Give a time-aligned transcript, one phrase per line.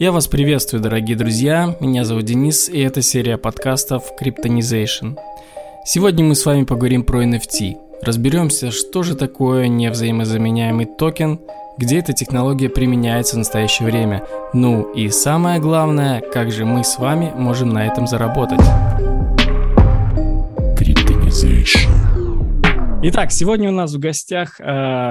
[0.00, 1.76] Я вас приветствую, дорогие друзья.
[1.80, 5.18] Меня зовут Денис, и это серия подкастов Cryptonization.
[5.84, 7.76] Сегодня мы с вами поговорим про NFT.
[8.02, 11.40] Разберемся, что же такое невзаимозаменяемый токен,
[11.78, 14.24] где эта технология применяется в настоящее время.
[14.54, 18.60] Ну и самое главное, как же мы с вами можем на этом заработать.
[23.00, 24.64] Итак, сегодня у нас в гостях э,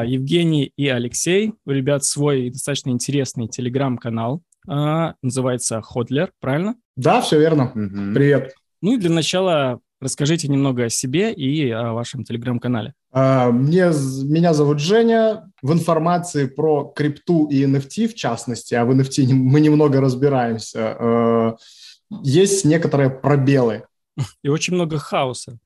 [0.06, 1.54] Евгений и Алексей.
[1.66, 6.76] У ребят свой достаточно интересный телеграм-канал, а, называется Ходлер, правильно?
[6.96, 7.72] Да, все верно.
[7.72, 8.14] Угу.
[8.14, 8.54] Привет.
[8.82, 12.94] Ну и для начала расскажите немного о себе и о вашем телеграм-канале.
[13.12, 13.92] А, мне,
[14.26, 15.52] меня зовут Женя.
[15.62, 21.56] В информации про крипту и NFT, в частности, а в NFT мы немного разбираемся, а,
[22.24, 23.84] есть некоторые пробелы.
[24.44, 25.58] И очень много хаоса.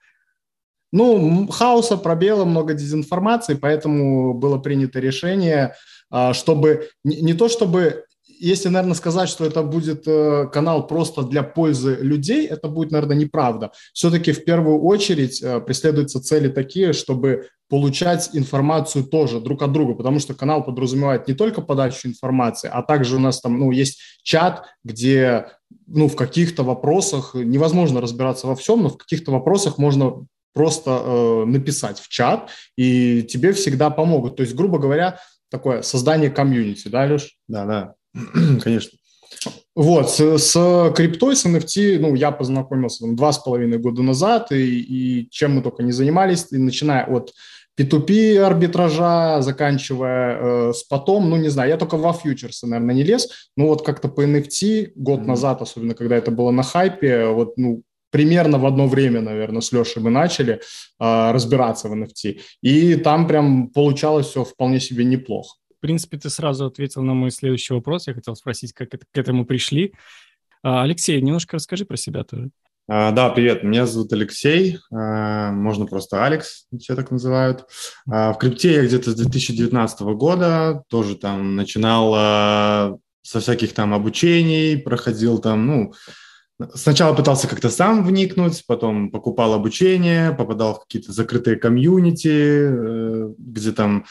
[0.93, 5.73] Ну, хаоса, пробела, много дезинформации, поэтому было принято решение,
[6.33, 8.03] чтобы не то чтобы
[8.41, 13.15] если, наверное, сказать, что это будет э, канал просто для пользы людей, это будет, наверное,
[13.15, 13.71] неправда.
[13.93, 19.93] Все-таки в первую очередь э, преследуются цели такие, чтобы получать информацию тоже друг от друга,
[19.93, 23.99] потому что канал подразумевает не только подачу информации, а также у нас там, ну, есть
[24.23, 25.47] чат, где,
[25.85, 31.45] ну, в каких-то вопросах невозможно разбираться во всем, но в каких-то вопросах можно просто э,
[31.45, 34.37] написать в чат, и тебе всегда помогут.
[34.37, 37.37] То есть, грубо говоря, такое создание комьюнити, да, Леш?
[37.47, 37.95] Да, да.
[38.63, 38.97] Конечно.
[39.73, 44.51] Вот, с, с криптой, с NFT, ну, я познакомился там два с половиной года назад,
[44.51, 47.31] и, и чем мы только не занимались, и начиная от
[47.79, 53.29] P2P арбитража, заканчивая э, спотом, ну, не знаю, я только во фьючерсы, наверное, не лез,
[53.55, 55.25] но вот как-то по NFT год mm-hmm.
[55.25, 59.71] назад, особенно когда это было на хайпе, вот, ну, примерно в одно время, наверное, с
[59.71, 60.55] Лешей мы начали
[60.99, 66.65] э, разбираться в NFT, и там прям получалось все вполне себе неплохо принципе, ты сразу
[66.65, 68.07] ответил на мой следующий вопрос.
[68.07, 69.93] Я хотел спросить, как это, к этому пришли.
[70.63, 72.49] А, Алексей, немножко расскажи про себя тоже.
[72.87, 77.65] А, да, привет, меня зовут Алексей, а, можно просто Алекс, все так называют.
[78.05, 85.39] В крипте я где-то с 2019 года тоже там начинал со всяких там обучений, проходил
[85.39, 85.93] там, ну,
[86.73, 93.71] Сначала пытался как-то сам вникнуть, потом покупал обучение, попадал в какие-то закрытые комьюнити, э, где
[93.71, 94.05] там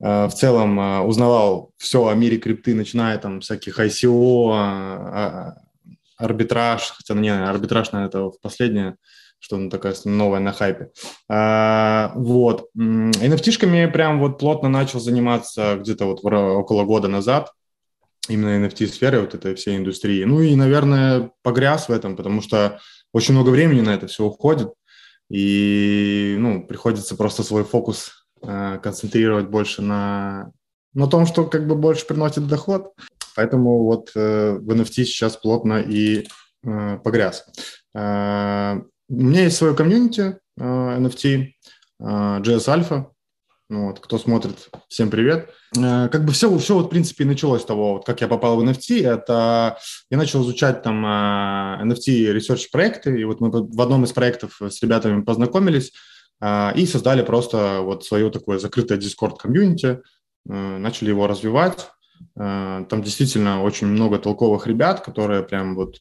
[0.00, 5.54] в целом э, узнавал все о мире крипты, начиная там всяких ICO, а,
[6.16, 8.96] арбитраж, хотя, не, арбитраж, наверное, это последнее,
[9.38, 10.90] что ну, такая новая на хайпе.
[11.28, 12.70] А, вот.
[12.76, 17.52] NFT-шками прям вот плотно начал заниматься где-то вот около года назад,
[18.28, 20.24] именно NFT-сферы вот этой всей индустрии.
[20.24, 22.80] Ну и, наверное, погряз в этом, потому что
[23.12, 24.72] очень много времени на это все уходит,
[25.30, 30.52] и, ну, приходится просто свой фокус Э, концентрировать больше на,
[30.94, 32.92] на том, что как бы больше приносит доход.
[33.36, 36.26] Поэтому вот э, в NFT сейчас плотно и
[36.64, 37.46] э, погряз.
[37.94, 41.46] Э, у меня есть свое комьюнити э, NFT,
[42.00, 43.06] э, JS Alpha.
[43.68, 45.48] Ну, вот, кто смотрит, всем привет.
[45.78, 48.56] Э, как бы все, все вот, в принципе, началось с того, вот, как я попал
[48.56, 49.06] в NFT.
[49.06, 49.78] Это
[50.10, 54.60] я начал изучать там э, NFT research проекты, и вот мы в одном из проектов
[54.60, 55.92] с ребятами познакомились,
[56.42, 60.00] и создали просто вот свое такое закрытое Discord-комьюнити,
[60.48, 61.88] э, начали его развивать.
[62.36, 65.98] Э, там действительно очень много толковых ребят, которые прям вот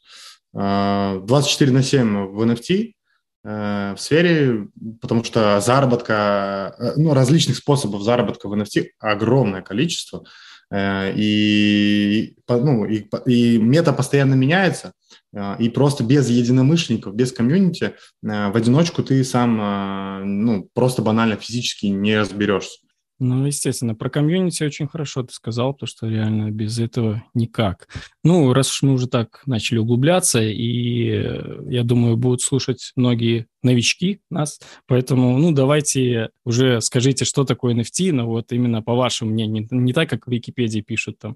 [0.53, 2.93] 24 э, на 7 в NFT,
[3.41, 4.67] в сфере,
[4.99, 10.25] потому что заработка, ну, различных способов заработка в NFT огромное количество,
[10.71, 14.93] и, ну, и, и мета постоянно меняется,
[15.35, 17.95] а, и просто без единомышленников, без комьюнити
[18.27, 22.79] а, в одиночку ты сам а, ну, просто банально физически не разберешься.
[23.21, 27.89] Ну, естественно, про комьюнити очень хорошо ты сказал, потому что реально без этого никак.
[28.23, 33.47] Ну, раз уж мы уже так начали углубляться, и э, я думаю, будут слушать многие
[33.61, 39.31] новички нас, поэтому, ну, давайте уже скажите, что такое NFT, но вот именно по вашему
[39.31, 41.35] мнению, не так, как в Википедии пишут там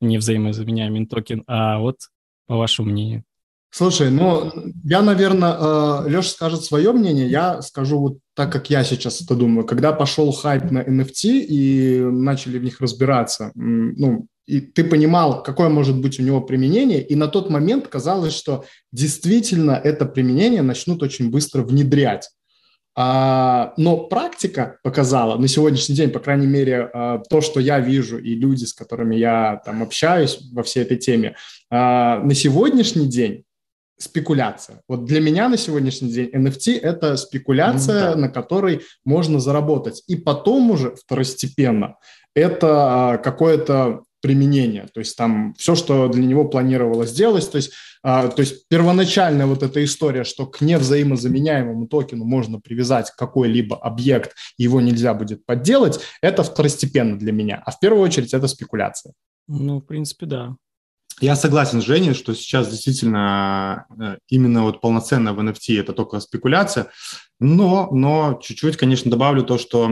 [0.00, 1.96] не взаимозаменяемый токен, а вот
[2.46, 3.24] по вашему мнению.
[3.76, 4.52] Слушай, ну,
[4.84, 9.34] я, наверное, э, Леша скажет свое мнение, я скажу вот так, как я сейчас это
[9.34, 9.66] думаю.
[9.66, 15.70] Когда пошел хайп на NFT и начали в них разбираться, ну, и ты понимал, какое
[15.70, 21.02] может быть у него применение, и на тот момент казалось, что действительно это применение начнут
[21.02, 22.30] очень быстро внедрять.
[22.94, 28.18] А, но практика показала на сегодняшний день, по крайней мере, а, то, что я вижу,
[28.18, 31.34] и люди, с которыми я там общаюсь во всей этой теме,
[31.70, 33.42] а, на сегодняшний день
[33.98, 34.80] спекуляция.
[34.88, 38.20] Вот для меня на сегодняшний день NFT– это спекуляция, ну, да.
[38.22, 40.02] на которой можно заработать.
[40.06, 41.96] И потом уже второстепенно
[42.34, 44.88] это а, какое-то применения.
[44.92, 47.50] То есть там все, что для него планировалось сделать.
[47.50, 53.12] То есть, а, то есть первоначальная вот эта история, что к невзаимозаменяемому токену можно привязать
[53.16, 57.62] какой-либо объект, его нельзя будет подделать, это второстепенно для меня.
[57.66, 59.12] А в первую очередь это спекуляция.
[59.46, 60.56] Ну, в принципе, да.
[61.20, 66.18] Я согласен с Женей, что сейчас действительно э, именно вот полноценно в NFT это только
[66.18, 66.90] спекуляция,
[67.38, 69.86] но, но чуть-чуть, конечно, добавлю то, что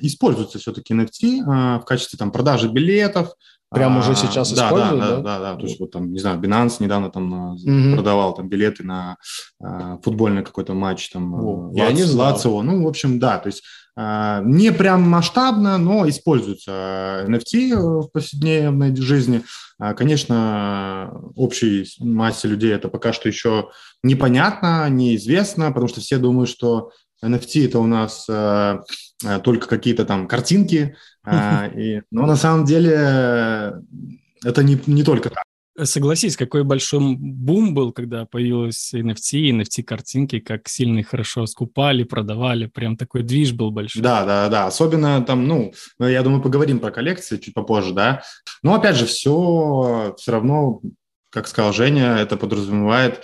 [0.00, 3.34] используется все-таки NFT э, в качестве там продажи билетов,
[3.70, 5.16] Прямо уже а, сейчас да, используют, да?
[5.16, 7.94] Да, да, да, То есть вот там, не знаю, Binance недавно там угу.
[7.94, 9.16] продавал там билеты на
[9.60, 12.62] а, футбольный какой-то матч там О, Лац, не Лацио.
[12.62, 13.64] Ну, в общем, да, то есть
[13.98, 19.42] а, не прям масштабно, но используются NFT в повседневной жизни.
[19.78, 23.70] А, конечно, общей массе людей это пока что еще
[24.02, 26.90] непонятно, неизвестно, потому что все думают, что
[27.24, 28.78] NFT это у нас э,
[29.42, 33.82] только какие-то там картинки, э, и, но на самом деле
[34.44, 35.42] это не, не только так.
[35.82, 42.64] Согласись, какой большой бум был, когда появилась NFT, NFT-картинки, как сильно и хорошо скупали, продавали,
[42.64, 44.00] прям такой движ был большой.
[44.00, 48.22] Да, да, да, особенно там, ну, я думаю, поговорим про коллекции чуть попозже, да,
[48.62, 50.80] но опять же, все все равно,
[51.30, 53.20] как сказал Женя, это подразумевает э,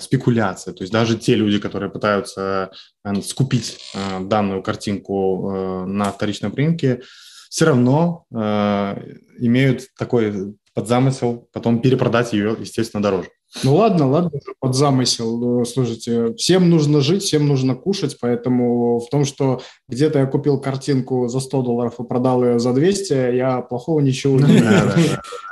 [0.00, 2.70] спекуляция, то есть даже те люди, которые пытаются
[3.04, 7.02] э, скупить э, данную картинку э, на вторичном рынке,
[7.48, 8.36] все равно э,
[9.38, 13.28] имеют такой под замысел, потом перепродать ее, естественно, дороже.
[13.62, 15.64] Ну ладно, ладно, под замысел.
[15.66, 21.28] Слушайте, всем нужно жить, всем нужно кушать, поэтому в том, что где-то я купил картинку
[21.28, 24.62] за 100 долларов и продал ее за 200, я плохого ничего не.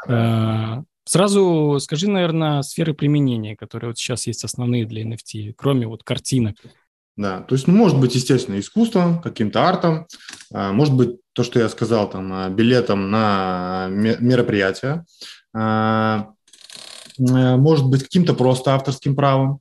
[0.09, 6.05] Э, сразу скажи, наверное, сферы применения, которые вот сейчас есть основные для NFT, кроме вот
[6.05, 6.57] картинок.
[7.17, 10.07] Да, то есть ну, может быть, естественно, искусством, каким-то артом,
[10.55, 15.05] а, может быть, то, что я сказал, там, а, билетом на мероприятие,
[15.53, 16.29] а,
[17.19, 19.61] может быть, каким-то просто авторским правом,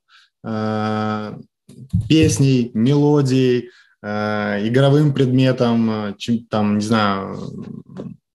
[2.08, 3.70] песней, мелодией,
[4.02, 7.38] игровым предметом, чем, там, не знаю,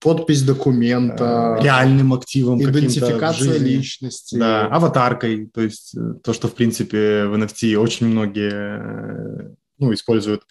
[0.02, 6.54] подпись документа, э, реальным активом, идентификация личности, да, аватаркой, то есть э, то, что в
[6.54, 10.43] принципе в NFT очень многие э, ну, используют.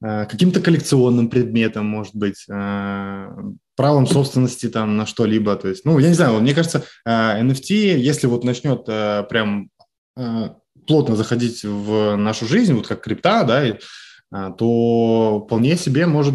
[0.00, 6.14] Каким-то коллекционным предметом, может быть, правом собственности там на что-либо, то есть, ну, я не
[6.14, 9.70] знаю, мне кажется, NFT, если вот начнет прям
[10.86, 16.34] плотно заходить в нашу жизнь, вот как крипта, да, то вполне себе может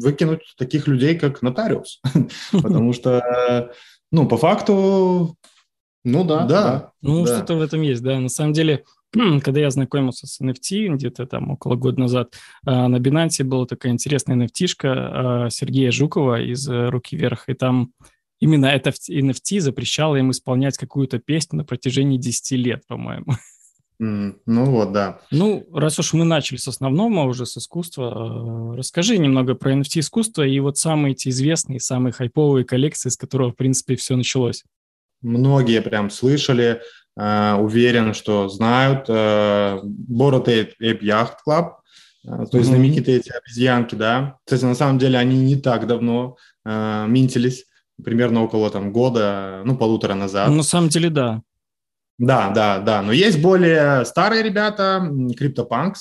[0.00, 2.00] выкинуть таких людей, как нотариус.
[2.52, 3.72] Потому что,
[4.10, 5.36] ну, по факту...
[6.04, 6.92] Ну да, да.
[7.00, 8.18] Ну, что-то в этом есть, да.
[8.20, 8.84] На самом деле,
[9.42, 12.34] когда я знакомился с NFT где-то там около года назад,
[12.66, 17.54] а, на Binance была такая интересная NFT-шка а, Сергея Жукова из э, «Руки вверх», и
[17.54, 17.92] там
[18.40, 23.32] именно это NFT запрещало им исполнять какую-то песню на протяжении 10 лет, по-моему.
[24.02, 25.20] Mm, ну вот, да.
[25.30, 29.72] Ну, раз уж мы начали с основного, а уже с искусства, э, расскажи немного про
[29.72, 34.16] NFT искусство и вот самые эти известные, самые хайповые коллекции, с которого, в принципе, все
[34.16, 34.64] началось.
[35.22, 36.80] Многие прям слышали,
[37.16, 39.06] э, уверен, что знают.
[39.08, 41.70] Э, Yacht Club,
[42.26, 44.38] э, то есть знаменитые эти обезьянки, да.
[44.44, 47.66] Кстати, на самом деле они не так давно э, минтились,
[48.02, 50.48] примерно около там года, ну, полутора назад.
[50.50, 51.42] Ну, на самом деле, да.
[52.18, 53.02] Да, да, да.
[53.02, 55.96] Но есть более старые ребята, CryptoPunks,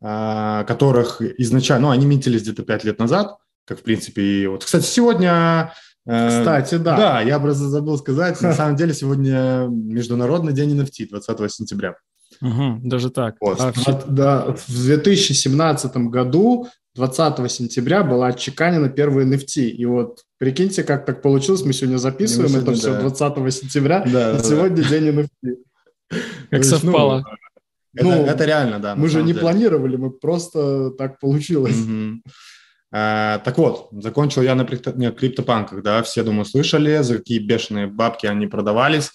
[0.00, 4.64] а, которых изначально, ну, они минтились где-то 5 лет назад, как, в принципе, и вот.
[4.64, 5.74] Кстати, сегодня...
[6.06, 6.96] Э, Кстати, да.
[6.96, 11.96] Да, я просто забыл сказать, на самом деле сегодня Международный день NFT, 20 сентября.
[12.40, 13.36] Угу, даже так.
[13.40, 13.60] Вот.
[13.60, 13.72] А,
[14.06, 19.68] да, в 2017 году 20 сентября была отчеканена первая NFT.
[19.68, 21.62] И вот прикиньте, как так получилось.
[21.62, 24.88] Мы сегодня записываем мы сегодня, это все 20 сентября, да, а сегодня да.
[24.88, 25.56] день NFT.
[26.50, 27.24] Как есть, совпало.
[27.92, 28.94] Ну, это, это реально, да.
[28.96, 29.40] Мы же не деле.
[29.40, 31.76] планировали, мы просто так получилось.
[31.76, 32.22] Угу.
[32.90, 38.26] А, так вот, закончил я на криптопанках, да, все, думаю, слышали, за какие бешеные бабки
[38.26, 39.10] они продавались.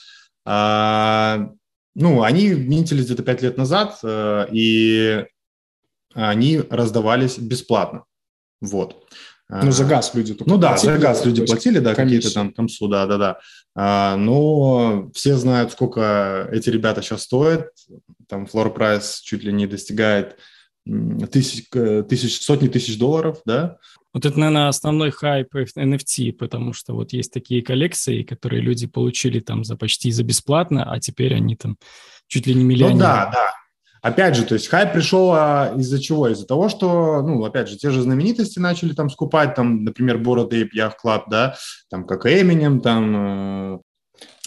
[0.46, 1.50] А,
[1.96, 5.26] ну, они минтились где-то 5 лет назад, э, и
[6.14, 8.04] они раздавались бесплатно.
[8.62, 9.06] Вот.
[9.50, 12.54] Ну, за газ люди только Ну да, платили, за газ люди платили, да, какие-то там
[12.54, 13.40] комсу, да, да, да.
[13.76, 17.68] А, но все знают, сколько эти ребята сейчас стоят.
[18.28, 20.38] Там флор прайс чуть ли не достигает
[21.32, 23.78] тысяч, тысяч, сотни тысяч долларов, да.
[24.14, 29.40] Вот это, наверное, основной хайп NFT, потому что вот есть такие коллекции, которые люди получили
[29.40, 31.78] там за почти за бесплатно, а теперь они там
[32.28, 32.96] чуть ли не миллионеры.
[32.96, 33.63] Ну да, да.
[34.04, 36.28] Опять же, то есть хайп пришел а, из-за чего?
[36.28, 40.18] Из-за того, что, ну, опять же, те же знаменитости начали там скупать, там, например,
[40.52, 41.56] Ape Yacht Club, да,
[41.90, 43.82] там, как Эминем, там,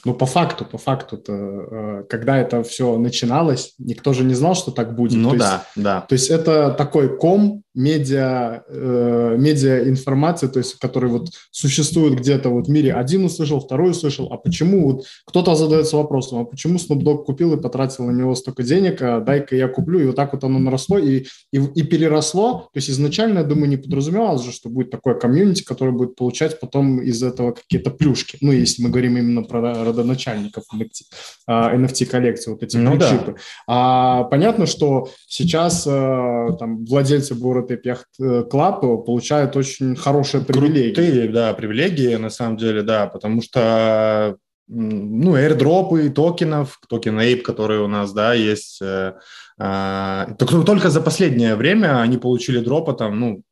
[0.06, 4.54] ну, по факту, по факту, -то, э, когда это все начиналось, никто же не знал,
[4.54, 5.18] что так будет.
[5.18, 6.00] Ну то да, есть, да.
[6.08, 12.48] То есть это такой ком медиа, э, медиа информации, то есть который вот существует где-то
[12.48, 12.94] вот в мире.
[12.94, 14.32] Один услышал, второй услышал.
[14.32, 18.34] А почему вот кто-то задается вопросом, а почему Snoop Dogg купил и потратил на него
[18.34, 21.82] столько денег, а дай-ка я куплю, и вот так вот оно наросло и, и, и
[21.82, 22.68] переросло.
[22.72, 26.58] То есть изначально, я думаю, не подразумевалось же, что будет такое комьюнити, которое будет получать
[26.60, 28.38] потом из этого какие-то плюшки.
[28.40, 29.60] Ну, если мы говорим именно про
[29.96, 31.02] родоначальников NFT,
[31.48, 33.34] NFT а, вот эти ну, да.
[33.66, 40.92] А, понятно, что сейчас а, там владельцы Bored Ape Yacht Club получают очень хорошие привилегии.
[40.92, 44.36] Крутые, да, привилегии, на самом деле, да, потому что
[44.68, 49.14] ну, airdropы токенов, токен Ape, которые у нас, да, есть, э,
[49.60, 53.42] э, только за последнее время они получили дропа там, ну,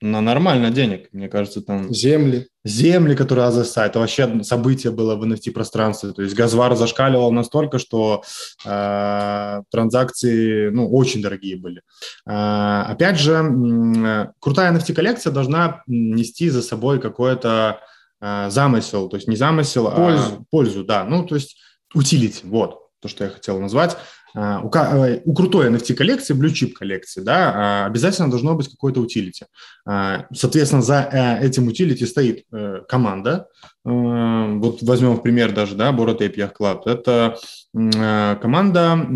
[0.00, 1.92] на нормально денег, мне кажется, там...
[1.92, 2.48] Земли.
[2.64, 8.22] Земли, которые Азеса, это вообще событие было в NFT-пространстве, то есть Газвар зашкаливал настолько, что
[8.64, 11.82] э, транзакции, ну, очень дорогие были.
[12.26, 17.80] Э, опять же, э, крутая NFT-коллекция должна нести за собой какой-то
[18.20, 20.38] э, замысел, то есть не замысел, пользу.
[20.40, 21.56] а пользу, да, ну, то есть
[21.94, 23.96] utility, вот, то, что я хотел назвать.
[24.40, 28.68] А, у, э, у крутой NFT коллекции, blue chip коллекции, да, а, обязательно должно быть
[28.68, 29.46] какое-то utility.
[29.84, 33.48] А, соответственно, за э, этим utility стоит э, команда.
[33.84, 36.82] Вот возьмем в пример даже, да, Bored Ape Club.
[36.84, 37.38] Это
[37.72, 39.06] команда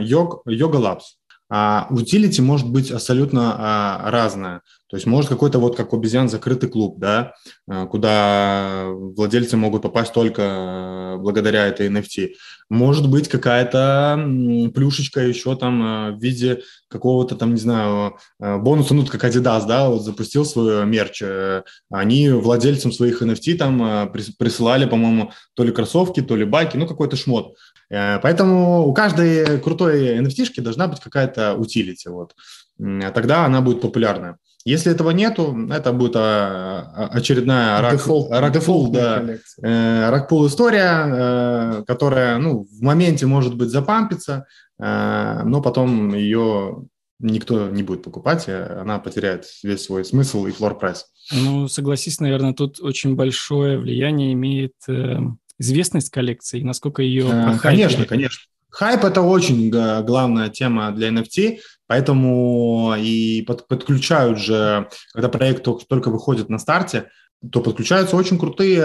[0.00, 1.02] Yuga Labs.
[1.50, 4.62] А utility может быть абсолютно а, разная.
[4.88, 7.34] То есть может какой-то вот как обезьян закрытый клуб, да,
[7.68, 12.30] а, куда владельцы могут попасть только а, благодаря этой NFT.
[12.70, 14.18] Может быть какая-то
[14.74, 19.88] плюшечка еще там а, в виде какого-то там, не знаю, бонуса, ну, как Adidas, да,
[19.88, 21.22] вот запустил свой мерч.
[21.22, 26.86] Э, они владельцам своих NFT там присылали, по-моему, то ли кроссовки, то ли байки, ну,
[26.86, 27.56] какой-то шмот.
[27.90, 32.34] Э, поэтому у каждой крутой NFT должна быть какая-то утилити, вот.
[32.78, 34.38] Тогда она будет популярная.
[34.64, 39.22] Если этого нету, это будет а, а, очередная ракпул, ракпул, да,
[39.62, 44.46] э, ракпул история, э, которая ну, в моменте может быть запампится,
[44.78, 46.86] э, но потом ее
[47.18, 51.06] никто не будет покупать, и она потеряет весь свой смысл и флор прайс.
[51.30, 55.18] Ну, согласись, наверное, тут очень большое влияние имеет э,
[55.58, 57.26] известность коллекции, насколько ее...
[57.30, 58.40] Э, конечно, конечно.
[58.70, 65.84] Хайп– это очень главная тема для NFT, поэтому и под, подключают же, когда проект только,
[65.86, 67.10] только выходит на старте,
[67.50, 68.80] то подключаются очень крутые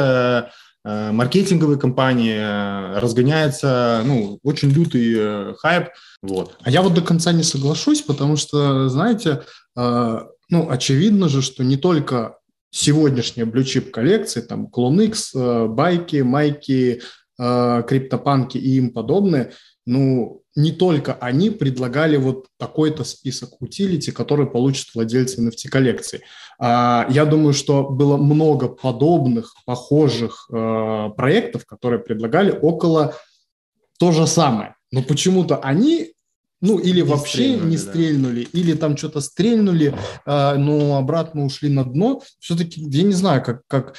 [0.83, 5.89] э, маркетинговые компании, э, разгоняется ну, очень лютый э, хайп.
[6.21, 6.57] Вот.
[6.61, 9.43] А я вот до конца не соглашусь, потому что, знаете,
[9.77, 12.37] э, ну, очевидно же, что не только
[12.71, 17.01] сегодняшняя блючип коллекции, там, Clone X, э, байки, майки,
[17.39, 19.53] э, криптопанки и им подобное–
[19.89, 26.21] ну, не только они предлагали вот такой-то список утилити, который получат владельцы NFT-коллекций.
[26.59, 33.15] А, я думаю, что было много подобных, похожих э, проектов, которые предлагали около
[33.99, 34.75] то же самое.
[34.91, 36.13] Но почему-то они
[36.61, 38.59] ну, или не вообще не стрельнули, да.
[38.59, 42.21] или там что-то стрельнули, э, но обратно ушли на дно.
[42.39, 43.95] Все-таки я не знаю, как, как,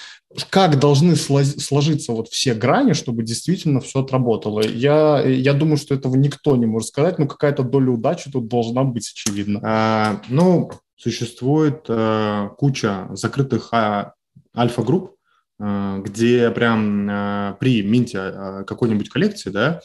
[0.51, 4.63] как должны сложиться вот все грани, чтобы действительно все отработало.
[4.63, 8.85] Я, я думаю, что этого никто не может сказать, но какая-то доля удачи тут должна
[8.85, 9.61] быть очевидно.
[9.63, 14.13] А, ну, существует а, куча закрытых а,
[14.55, 15.15] альфа-групп,
[15.59, 19.81] а, где прям а, при минте какой-нибудь коллекции, да,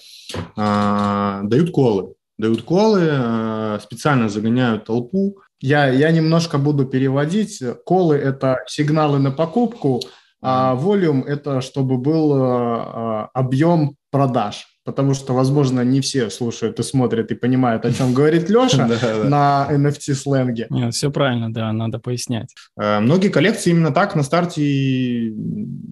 [1.48, 5.40] дают колы дают колы, э, специально загоняют толпу.
[5.62, 7.64] Я, я немножко буду переводить.
[7.86, 10.02] Колы– это сигналы на покупку,
[10.42, 16.80] а волюм– это чтобы был э, э, объем продаж потому что, возможно, не все слушают
[16.80, 18.88] и смотрят и понимают, о чем говорит Леша
[19.26, 20.68] на NFT-сленге.
[20.70, 22.54] Нет, все правильно, да, надо пояснять.
[22.78, 25.34] Э, многие коллекции именно так на старте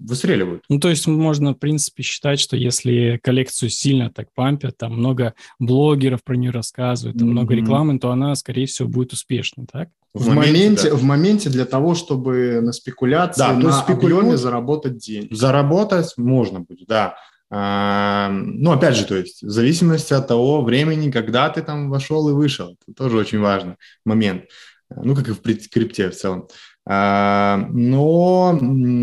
[0.06, 0.62] выстреливают.
[0.68, 5.34] Ну, то есть можно, в принципе, считать, что если коллекцию сильно так пампят, там много
[5.58, 9.88] блогеров про нее рассказывают, там много рекламы, то она, скорее всего, будет успешной, так?
[10.14, 10.96] В, в моменте, моменте да.
[10.96, 15.34] в моменте для того, чтобы на спекуляции, да, на объеме заработать деньги.
[15.34, 17.16] Заработать можно будет, да.
[17.56, 22.28] А, ну, опять же, то есть в зависимости от того времени, когда ты там вошел
[22.28, 22.76] и вышел.
[22.82, 24.46] Это тоже очень важный момент.
[24.90, 26.48] Ну, как и в крипте в целом.
[26.84, 28.58] А, но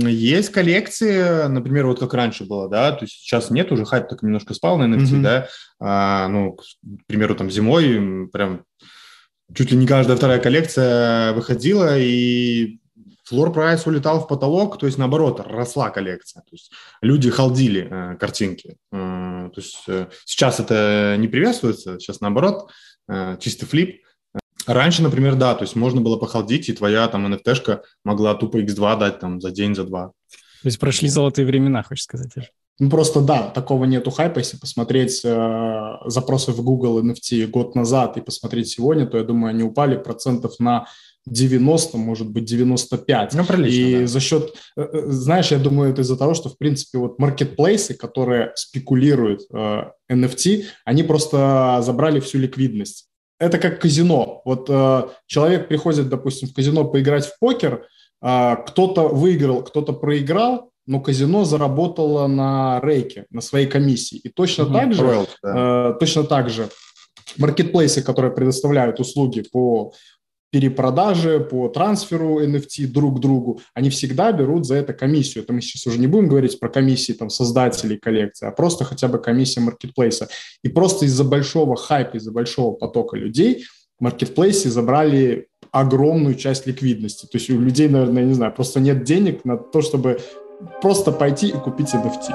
[0.06, 4.22] есть коллекции, например, вот как раньше было, да, то есть сейчас нет, уже хайп так
[4.22, 5.22] немножко спал на NFT, mm-hmm.
[5.22, 5.48] да,
[5.80, 6.62] а, ну, к
[7.08, 8.66] примеру, там зимой прям
[9.56, 12.81] чуть ли не каждая вторая коллекция выходила, и
[13.24, 16.42] флор прайс улетал в потолок, то есть наоборот, росла коллекция.
[16.42, 18.78] То есть люди халдили э, картинки.
[18.92, 22.72] Э, то есть э, сейчас это не приветствуется, сейчас наоборот,
[23.08, 24.02] э, чистый флип.
[24.68, 29.00] Раньше, например, да, то есть можно было похалдить, и твоя там NFT-шка могла тупо X2
[29.00, 30.12] дать там за день, за два.
[30.62, 32.32] То есть прошли золотые времена, хочешь сказать?
[32.80, 34.40] Ну, просто да, такого нету хайпа.
[34.40, 39.52] Если посмотреть э, запросы в Google NFT год назад и посмотреть сегодня, то я думаю,
[39.52, 40.88] они упали процентов на
[41.26, 43.34] 90, может быть, 95.
[43.34, 44.08] Ну, прилично, И да.
[44.08, 47.94] за счет, э, э, знаешь, я думаю, это из-за того, что, в принципе, вот маркетплейсы,
[47.94, 53.08] которые спекулируют э, NFT, они просто забрали всю ликвидность.
[53.40, 54.42] Это как казино.
[54.46, 57.86] Вот э, человек приходит, допустим, в казино поиграть в покер,
[58.22, 64.18] э, кто-то выиграл, кто-то проиграл, но казино заработало на рейке, на своей комиссии.
[64.18, 64.74] И точно mm-hmm.
[64.74, 65.90] так же, Royal, да.
[65.96, 66.70] э, точно так же
[67.38, 69.94] маркетплейсы, которые предоставляют услуги по
[70.52, 75.44] перепродаже, по трансферу NFT друг другу, они всегда берут за это комиссию.
[75.44, 79.08] Это мы сейчас уже не будем говорить про комиссии там, создателей коллекции, а просто хотя
[79.08, 80.28] бы комиссия маркетплейса.
[80.62, 83.66] И просто из-за большого хайпа, из-за большого потока людей
[84.00, 87.28] маркетплейсы забрали огромную часть ликвидности.
[87.28, 90.20] То есть у людей, наверное, не знаю, просто нет денег на то, чтобы
[90.82, 92.34] просто пойти и купить NFT.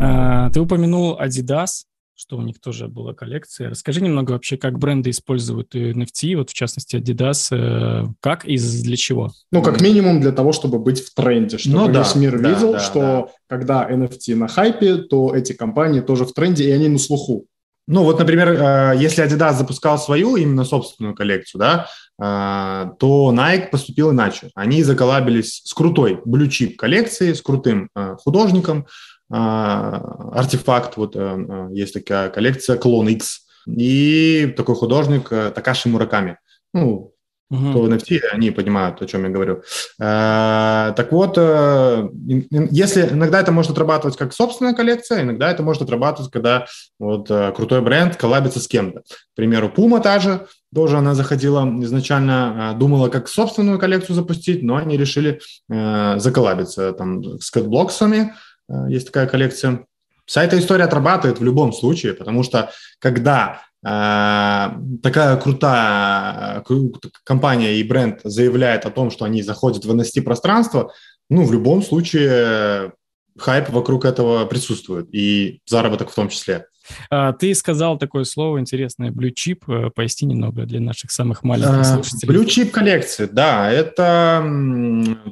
[0.00, 1.88] А, ты упомянул Adidas
[2.20, 3.70] что у них тоже была коллекция.
[3.70, 8.96] Расскажи немного вообще, как бренды используют NFT, вот в частности Adidas, э, как и для
[8.96, 9.30] чего?
[9.52, 12.50] Ну, как минимум для того, чтобы быть в тренде, чтобы ну, да, весь мир да,
[12.50, 13.28] видел, да, что да.
[13.46, 17.46] когда NFT на хайпе, то эти компании тоже в тренде, и они на слуху.
[17.86, 21.86] Ну, вот, например, э, если Adidas запускал свою именно собственную коллекцию, да,
[22.20, 24.50] э, то Nike поступил иначе.
[24.56, 27.90] Они заколабились с крутой blue chip коллекцией, с крутым
[28.24, 28.88] художником,
[29.30, 36.38] артефакт, вот э, э, есть такая коллекция Клон X, и такой художник э, Такаши Мураками.
[36.72, 37.14] Ну,
[37.50, 37.70] Uh-huh.
[37.70, 39.62] Кто NFT, они понимают, о чем я говорю.
[39.96, 46.66] так вот, если иногда это может отрабатывать как собственная коллекция, иногда это может отрабатывать, когда
[46.98, 49.00] вот крутой бренд коллабится с кем-то.
[49.00, 54.76] К примеру, Puma та же, тоже она заходила изначально, думала, как собственную коллекцию запустить, но
[54.76, 58.47] они решили заколлабиться там с кэтблоксами, Э,
[58.88, 59.84] есть такая коллекция.
[60.24, 64.70] Вся эта история отрабатывает в любом случае, потому что когда э,
[65.02, 70.92] такая крутая э, компания и бренд заявляет о том, что они заходят в NFT-пространство,
[71.30, 72.92] ну, в любом случае
[73.38, 76.66] хайп вокруг этого присутствует, и заработок в том числе.
[77.10, 79.62] А, ты сказал такое слово интересное, blue chip.
[79.68, 82.34] Э, поясни немного для наших самых маленьких а, слушателей.
[82.34, 84.44] Blue chip коллекции, да, это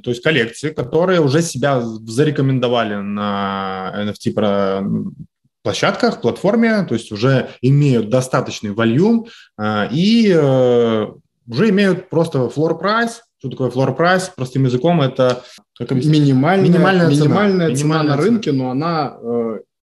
[0.03, 4.83] то есть коллекции, которые уже себя зарекомендовали на NFT про
[5.63, 9.27] площадках, платформе, то есть уже имеют достаточный вольюм
[9.59, 11.07] э, и э,
[11.49, 13.15] уже имеют просто floor price.
[13.39, 14.31] Что такое floor price?
[14.37, 15.43] Простым языком это
[15.77, 19.17] как минимальная, минимальная, минимальная цена, цена на рынке, но она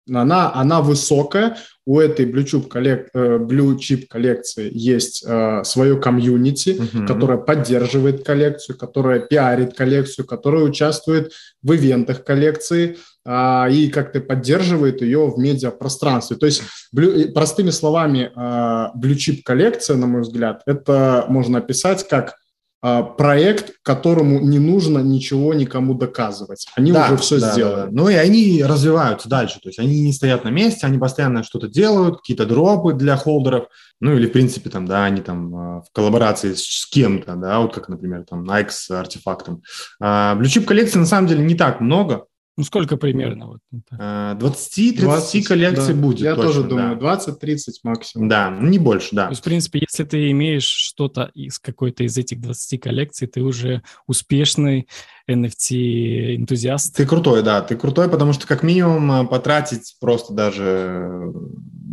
[0.09, 1.57] она, она высокая.
[1.87, 7.07] У этой Blue Chip, коллек, э, Blue Chip коллекции есть э, свое комьюнити, uh-huh.
[7.07, 11.33] которое поддерживает коллекцию, которое пиарит коллекцию, которое участвует
[11.63, 16.37] в ивентах коллекции э, и как-то поддерживает ее в медиапространстве.
[16.37, 16.63] То есть,
[16.95, 22.40] blue, простыми словами, э, Blue Chip коллекция, на мой взгляд, это можно описать как
[22.81, 26.67] проект, которому не нужно ничего никому доказывать.
[26.75, 27.83] Они да, уже все да, сделали.
[27.83, 27.89] Да.
[27.91, 29.61] Ну и они развиваются дальше.
[29.61, 33.67] То есть они не стоят на месте, они постоянно что-то делают, какие-то дропы для холдеров.
[34.01, 37.75] Ну или в принципе там, да, они там а, в коллаборации с кем-то, да, вот
[37.75, 39.63] как, например, там Nike с артефактом.
[40.01, 42.25] А, Blue Chip коллекции на самом деле не так много.
[42.57, 43.47] Ну, сколько примерно?
[43.47, 43.61] Вот
[43.93, 46.01] 20-30 коллекций да.
[46.01, 46.21] будет.
[46.21, 47.15] Я точно, тоже думаю, да.
[47.17, 48.29] 20-30 максимум.
[48.29, 49.27] Да, не больше, да.
[49.27, 53.41] То есть, в принципе, если ты имеешь что-то из какой-то из этих 20 коллекций, ты
[53.41, 54.89] уже успешный
[55.31, 56.97] NFT-энтузиаст.
[56.97, 61.33] Ты крутой, да, ты крутой, потому что как минимум э, потратить просто даже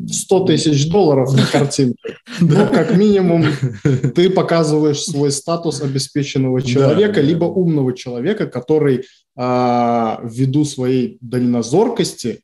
[0.08, 1.98] 100 тысяч долларов на картинку.
[2.40, 3.46] Ну, как минимум,
[4.16, 9.06] ты показываешь свой статус обеспеченного человека, либо умного человека, который
[9.38, 12.42] ввиду своей дальнозоркости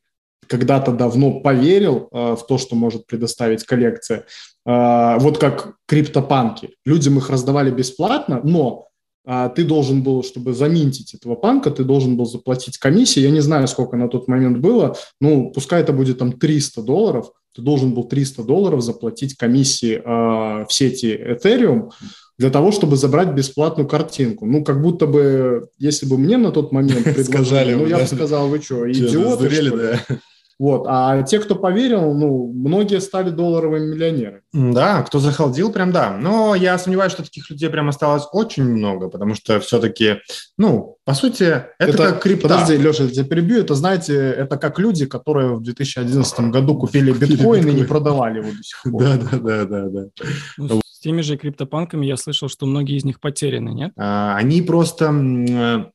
[0.48, 4.26] когда-то давно поверил а, в то, что может предоставить коллекция.
[4.66, 6.76] А, вот как криптопанки.
[6.86, 8.88] Людям их раздавали бесплатно, но
[9.26, 13.22] а, ты должен был, чтобы заминтить этого панка, ты должен был заплатить комиссии.
[13.22, 17.32] Я не знаю, сколько на тот момент было, ну, пускай это будет там 300 долларов,
[17.56, 21.92] ты должен был 300 долларов заплатить комиссии э, в сети Ethereum
[22.38, 24.46] для того, чтобы забрать бесплатную картинку.
[24.46, 28.48] Ну, как будто бы, если бы мне на тот момент предложили, ну, я бы сказал,
[28.48, 30.00] вы что, идиоты, что ли?
[30.60, 30.86] Вот.
[30.88, 34.42] А те, кто поверил, ну, многие стали долларовыми миллионерами.
[34.54, 36.16] Да, кто захалдил, прям да.
[36.16, 40.20] Но я сомневаюсь, что таких людей прям осталось очень много, потому что все-таки,
[40.58, 42.48] ну, по сути, это, это как крипта.
[42.48, 43.60] Подожди, Леша, я тебя перебью.
[43.60, 48.52] Это, знаете, это как люди, которые в 2011 году купили биткоин и не продавали его
[48.52, 49.04] до сих пор.
[49.04, 53.92] Да, да, теми же криптопанками я слышал, что многие из них потеряны, нет?
[53.98, 55.86] А, они просто э,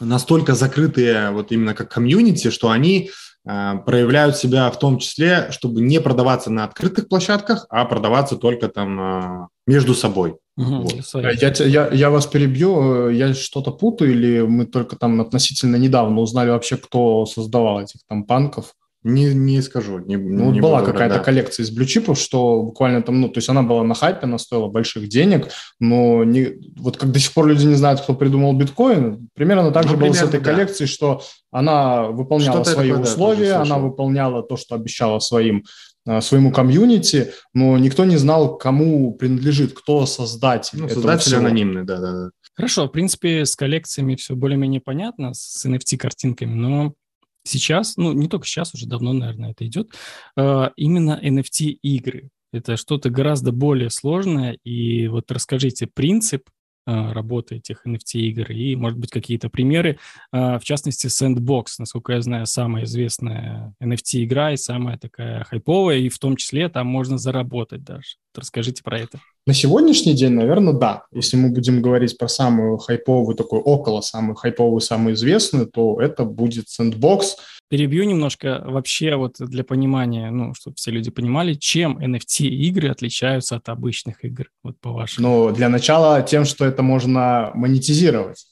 [0.00, 3.10] настолько закрытые, вот именно как комьюнити, что они
[3.46, 8.68] Э, проявляют себя в том числе, чтобы не продаваться на открытых площадках, а продаваться только
[8.68, 10.36] там э, между собой.
[10.56, 11.24] Угу, вот.
[11.24, 16.50] я, я, я вас перебью, я что-то путаю, или мы только там относительно недавно узнали
[16.50, 18.72] вообще, кто создавал этих там панков?
[19.04, 19.98] Не, не скажу.
[19.98, 21.22] Не, ну, не была какая-то да.
[21.22, 24.68] коллекция из блючипов, что буквально там, ну, то есть она была на хайпе, она стоила
[24.68, 29.28] больших денег, но не, вот как до сих пор люди не знают, кто придумал биткоин,
[29.34, 30.50] примерно так ну, же было с этой да.
[30.50, 35.64] коллекцией, что она выполняла Что-то свои такое, условия, да, она выполняла то, что обещала своим
[36.06, 40.78] а, своему комьюнити, но никто не знал, кому принадлежит, кто создатель.
[40.80, 42.30] Ну, создатель анонимный, да-да-да.
[42.54, 46.94] Хорошо, в принципе, с коллекциями все более-менее понятно, с NFT-картинками, но
[47.44, 49.90] сейчас, ну не только сейчас, уже давно, наверное, это идет,
[50.36, 52.30] э, именно NFT-игры.
[52.52, 54.58] Это что-то гораздо более сложное.
[54.64, 56.48] И вот расскажите принцип
[56.86, 59.98] э, работы этих NFT-игр и, может быть, какие-то примеры.
[60.32, 66.08] Э, в частности, Sandbox, насколько я знаю, самая известная NFT-игра и самая такая хайповая, и
[66.08, 68.16] в том числе там можно заработать даже.
[68.36, 69.20] Расскажите про это.
[69.46, 71.04] На сегодняшний день, наверное, да.
[71.12, 76.24] Если мы будем говорить про самую хайповую, такую около самую хайповую, самую известную, то это
[76.24, 77.36] будет Sandbox.
[77.68, 83.68] Перебью немножко вообще вот для понимания, ну, чтобы все люди понимали, чем NFT-игры отличаются от
[83.68, 85.28] обычных игр, вот по-вашему.
[85.28, 88.46] Ну, для начала тем, что это можно монетизировать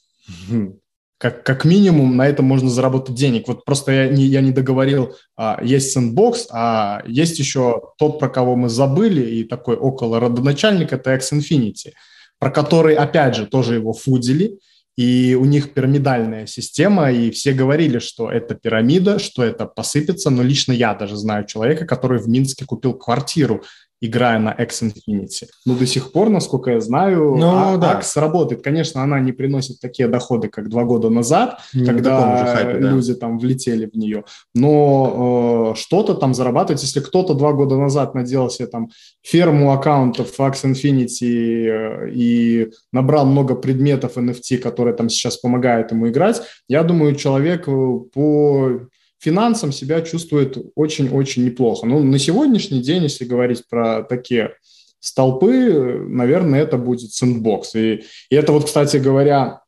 [1.23, 3.47] как, как минимум на этом можно заработать денег.
[3.47, 8.27] Вот просто я не, я не договорил, а, есть Sandbox, а есть еще тот, про
[8.27, 11.93] кого мы забыли, и такой около родоначальник, это X Infinity,
[12.39, 14.59] про который, опять же, тоже его фудили,
[14.97, 20.43] и у них пирамидальная система, и все говорили, что это пирамида, что это посыпется, но
[20.43, 23.63] лично я даже знаю человека, который в Минске купил квартиру
[24.03, 25.47] играя на X Infinity.
[25.65, 27.93] Но до сих пор, насколько я знаю, ну, а, да.
[27.93, 28.61] X работает.
[28.61, 32.89] Конечно, она не приносит такие доходы, как два года назад, не когда хайпе, да.
[32.89, 34.25] люди там влетели в нее.
[34.53, 36.83] Но э, что-то там зарабатывать.
[36.83, 38.89] Если кто-то два года назад наделал себе там
[39.21, 46.09] ферму аккаунтов X Infinity э, и набрал много предметов NFT, которые там сейчас помогают ему
[46.09, 48.81] играть, я думаю, человек э, по
[49.23, 51.87] финансам себя чувствует очень-очень неплохо.
[51.87, 54.55] Ну, на сегодняшний день, если говорить про такие
[54.99, 57.61] столпы, наверное, это будет Sandbox.
[57.75, 59.61] И, и это вот, кстати говоря,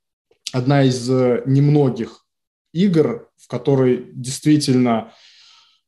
[0.52, 2.26] одна из э, немногих
[2.74, 5.13] игр, в которой действительно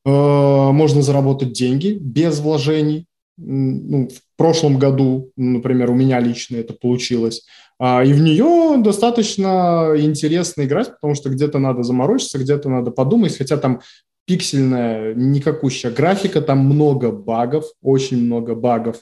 [0.05, 3.05] э, можно заработать деньги без вложений.
[3.37, 7.45] Ну, в прошлом году, например, у меня лично это получилось.
[7.79, 13.37] А, и в нее достаточно интересно играть, потому что где-то надо заморочиться, где-то надо подумать,
[13.37, 13.81] хотя там
[14.25, 18.97] пиксельная, никакущая графика, там много багов, очень много багов,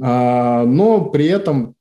[0.00, 1.74] а, но при этом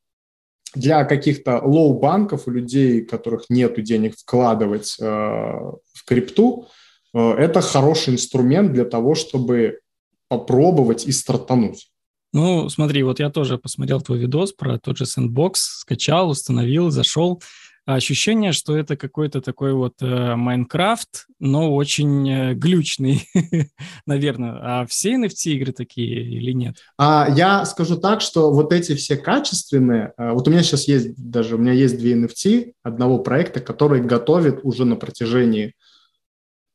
[0.76, 6.68] для каких-то low-bank ов, у людей, у которых нет денег вкладывать а, в крипту,
[7.14, 9.80] это хороший инструмент для того, чтобы
[10.28, 11.90] попробовать и стартануть.
[12.36, 17.42] Ну, смотри, вот я тоже посмотрел твой видос про тот же Sandbox, скачал, установил, зашел.
[17.86, 23.30] Ощущение, что это какой-то такой вот э, Minecraft, но очень э, глючный,
[24.06, 24.60] наверное.
[24.62, 26.76] А все NFT-игры такие или нет?
[26.98, 30.12] А, я скажу так, что вот эти все качественные...
[30.18, 31.56] Э, вот у меня сейчас есть даже...
[31.56, 35.74] У меня есть две NFT одного проекта, который готовит уже на протяжении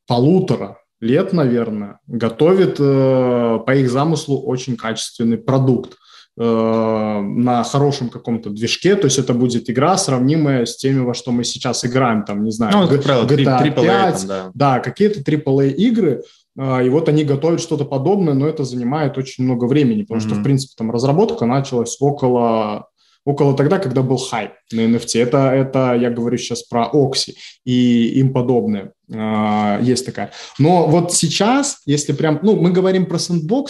[0.07, 5.97] полутора лет, наверное, готовит э, по их замыслу очень качественный продукт
[6.37, 11.31] э, на хорошем каком-то движке, то есть это будет игра, сравнимая с теми, во что
[11.31, 14.51] мы сейчас играем, там, не знаю, ну, как правило, GTA 5, там, да.
[14.53, 16.21] да, какие-то AAA игры,
[16.57, 20.27] э, и вот они готовят что-то подобное, но это занимает очень много времени, потому mm-hmm.
[20.27, 22.90] что, в принципе, там разработка началась около
[23.25, 25.21] около тогда, когда был хайп на NFT.
[25.21, 28.93] Это, это я говорю сейчас про Окси и им подобное.
[29.13, 30.31] А, есть такая.
[30.57, 33.65] Но вот сейчас, если прям, ну, мы говорим про Sandbox,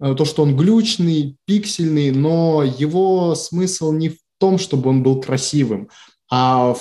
[0.00, 5.20] э, то, что он глючный, пиксельный, но его смысл не в том, чтобы он был
[5.20, 5.88] красивым,
[6.34, 6.74] А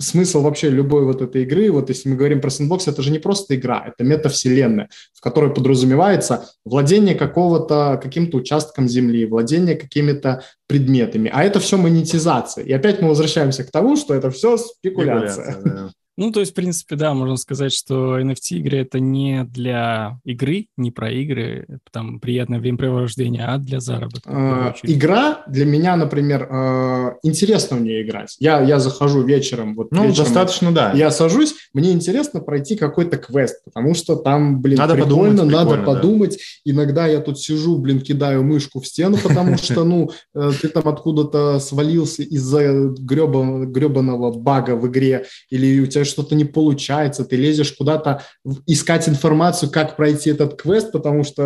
[0.00, 3.18] смысл вообще любой вот этой игры, вот если мы говорим про сэндбокс, это же не
[3.18, 11.30] просто игра, это метавселенная, в которой подразумевается владение какого-то, каким-то участком земли, владение какими-то предметами.
[11.32, 12.64] А это все монетизация.
[12.64, 15.52] И опять мы возвращаемся к тому, что это все спекуляция.
[15.52, 15.90] спекуляция да.
[16.18, 20.90] Ну, то есть, в принципе, да, можно сказать, что NFT-игры— это не для игры, не
[20.90, 24.28] про игры, там, приятное времяпрепровождение, а для заработка.
[24.28, 28.34] А, игра для меня, например, а, интересно в нее играть.
[28.40, 30.90] Я, я захожу вечером, вот Ну, вечером, достаточно, да.
[30.92, 35.70] Я сажусь, мне интересно пройти какой-то квест, потому что там, блин, надо прикольно, подумать, надо
[35.76, 36.32] прикольно, подумать.
[36.32, 36.72] Да.
[36.72, 40.88] Иногда я тут сижу, блин, кидаю мышку в стену, потому что, ну, э, ты там
[40.88, 47.72] откуда-то свалился из-за гребаного бага в игре, или у тебя что-то не получается, ты лезешь
[47.72, 48.22] куда-то
[48.66, 51.42] искать информацию, как пройти этот квест, потому что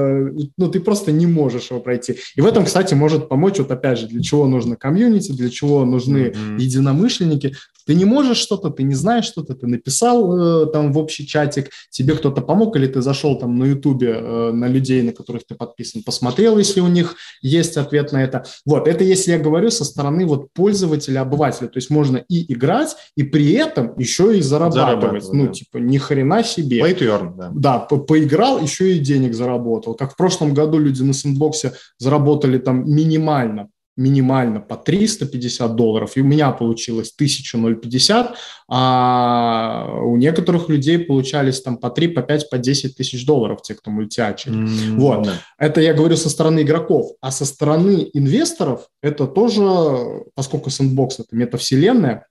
[0.57, 2.17] ну, ты просто не можешь его пройти.
[2.37, 5.85] И в этом, кстати, может помочь, вот опять же, для чего нужно комьюнити, для чего
[5.85, 6.59] нужны mm-hmm.
[6.59, 7.55] единомышленники.
[7.87, 11.71] Ты не можешь что-то, ты не знаешь что-то, ты написал э, там в общий чатик,
[11.91, 15.55] тебе кто-то помог, или ты зашел там на ютубе э, на людей, на которых ты
[15.55, 18.45] подписан, посмотрел, если у них есть ответ на это.
[18.65, 22.97] Вот, это если я говорю со стороны вот пользователя, обывателя, то есть можно и играть,
[23.17, 25.33] и при этом еще и зарабатывать зарабатывать.
[25.33, 25.53] Ну, да.
[25.53, 26.81] типа, ни хрена себе.
[26.81, 27.51] Play to earn, да.
[27.55, 29.95] Да, по поиграл, еще и денег заработал.
[29.95, 36.21] Как в прошлом году люди на сэндбоксе заработали там минимально минимально по 350 долларов, и
[36.21, 38.37] у меня получилось 1050,
[38.69, 43.75] а у некоторых людей получались там по 3, по 5, по 10 тысяч долларов, те,
[43.75, 44.65] кто мультиачили.
[44.65, 44.97] Mm-hmm.
[44.97, 45.29] Вот.
[45.59, 47.13] Это я говорю со стороны игроков.
[47.21, 52.27] А со стороны инвесторов это тоже, поскольку сэндбокс– это метавселенная,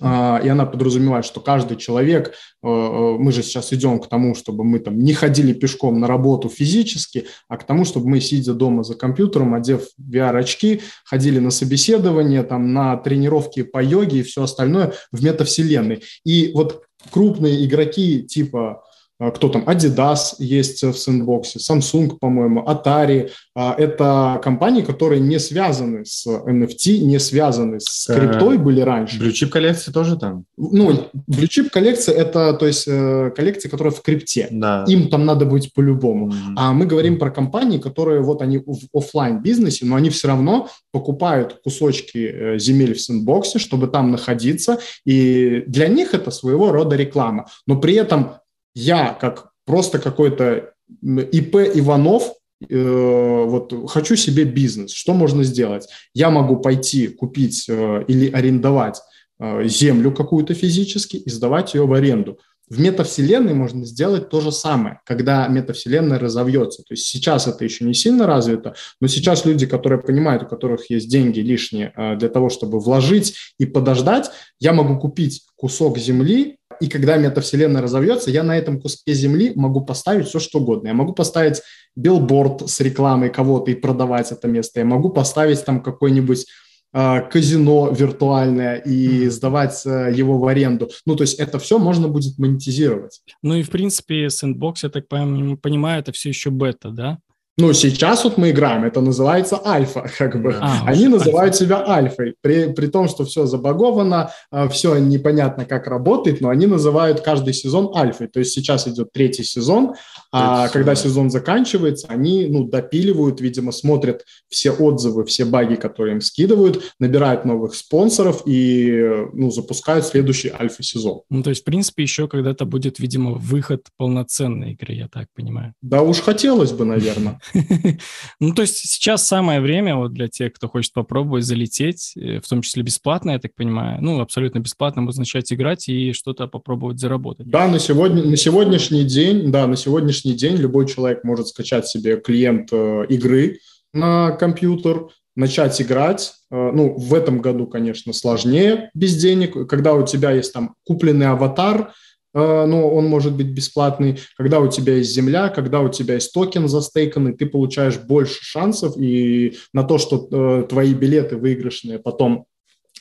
[0.00, 4.64] и она подразумевает, что каждый человек, э, э, мы же сейчас идем к тому, чтобы
[4.64, 8.84] мы там не ходили пешком на работу физически, а к тому, чтобы мы, сидя дома
[8.84, 14.92] за компьютером, одев VR-очки, ходили на собеседование, там, на тренировки по йоге и все остальное
[15.10, 16.02] в метавселенной.
[16.24, 18.87] И вот крупные игроки типа а,
[19.18, 23.30] кто там, Adidas есть в сэндбоксе, Samsung, по-моему, Atari.
[23.54, 29.18] А, это компании, которые не связаны с NFT, не связаны с э, криптой были раньше.
[29.30, 30.44] Chip коллекции тоже там?
[30.56, 34.46] Ну, Chip коллекция– это, то есть, э, коллекция, которая в крипте.
[34.52, 34.84] Да.
[34.86, 36.28] Им там надо быть по-любому.
[36.28, 36.54] Mm-hmm.
[36.56, 40.68] А мы говорим про компании, которые вот они в офлайн бизнесе но они все равно
[40.92, 46.96] покупают кусочки э, земель в сэндбоксе, чтобы там находиться, и для них это своего рода
[46.96, 47.46] реклама.
[47.66, 48.32] Но при этом
[48.74, 52.32] я как просто какой-то ИП Иванов,
[52.68, 55.86] э, вот хочу себе бизнес, что можно сделать?
[56.14, 59.00] Я могу пойти купить э, или арендовать
[59.38, 62.38] э, землю какую-то физически и сдавать ее в аренду.
[62.70, 66.82] В метавселенной можно сделать то же самое, когда метавселенная разовьется.
[66.82, 70.90] То есть сейчас это еще не сильно развито, но сейчас люди, которые понимают, у которых
[70.90, 76.88] есть деньги лишние для того, чтобы вложить и подождать, я могу купить кусок земли и
[76.88, 80.88] когда метавселенная разовьется, я на этом куске земли могу поставить все, что угодно.
[80.88, 81.62] Я могу поставить
[81.96, 84.80] билборд с рекламой кого-то и продавать это место.
[84.80, 86.46] Я могу поставить там какой-нибудь
[86.92, 90.88] э, казино виртуальное и сдавать э, его в аренду.
[91.06, 93.20] Ну, то есть это все можно будет монетизировать.
[93.42, 97.18] Ну и, в принципе, Sandbox, я так понимаю, это все еще бета, да?
[97.60, 100.54] Ну, сейчас вот мы играем, это называется альфа, как бы.
[100.60, 101.64] А, Они называют альфа.
[101.64, 106.66] себя альфой, при, при том, что все забаговано, а, все непонятно, как работает, но они
[106.66, 108.28] называют каждый сезон альфой.
[108.28, 109.94] То есть сейчас идет третий сезон,
[110.30, 116.14] а есть, когда сезон заканчивается, они, ну, допиливают, видимо, смотрят все отзывы, все баги, которые
[116.14, 121.22] им скидывают, набирают новых спонсоров и, ну, запускают следующий альфа-сезон.
[121.28, 125.74] Ну, то есть, в принципе, еще когда-то будет, видимо, выход полноценной игры, я так понимаю.
[125.82, 127.40] Да уж хотелось бы, наверное.
[128.40, 132.48] Ну, то есть сейчас самое время вот для тех, кто хочет попробовать залететь, э, в
[132.48, 136.98] том числе бесплатно, я так понимаю, ну, абсолютно бесплатно, можно начать играть и что-то попробовать
[136.98, 137.48] заработать.
[137.48, 142.16] Да, на, сегодня, на сегодняшний день, да, на сегодняшний день любой человек может скачать себе
[142.18, 143.58] клиент э, игры
[143.92, 146.34] на компьютер, начать играть.
[146.50, 149.68] Э, ну, в этом году, конечно, сложнее без денег.
[149.68, 151.92] Когда у тебя есть там купленный аватар–
[152.38, 156.68] но он может быть бесплатный, когда у тебя есть земля, когда у тебя есть токен
[156.68, 162.46] застейканный, ты получаешь больше шансов и на то, что э, твои билеты выигрышные потом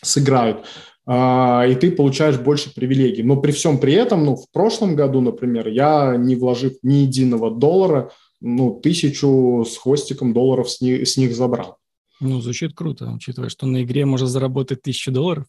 [0.01, 0.65] сыграют,
[1.05, 3.23] а, и ты получаешь больше привилегий.
[3.23, 7.49] Но при всем при этом, ну, в прошлом году, например, я, не вложив ни единого
[7.49, 11.77] доллара, ну, тысячу с хвостиком долларов с них, с них забрал.
[12.19, 15.45] Ну, звучит круто, учитывая, что на игре можно заработать тысячу долларов.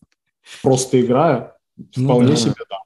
[0.62, 1.57] Просто играя,
[1.96, 2.37] ну вполне ну, да.
[2.37, 2.77] себе, да.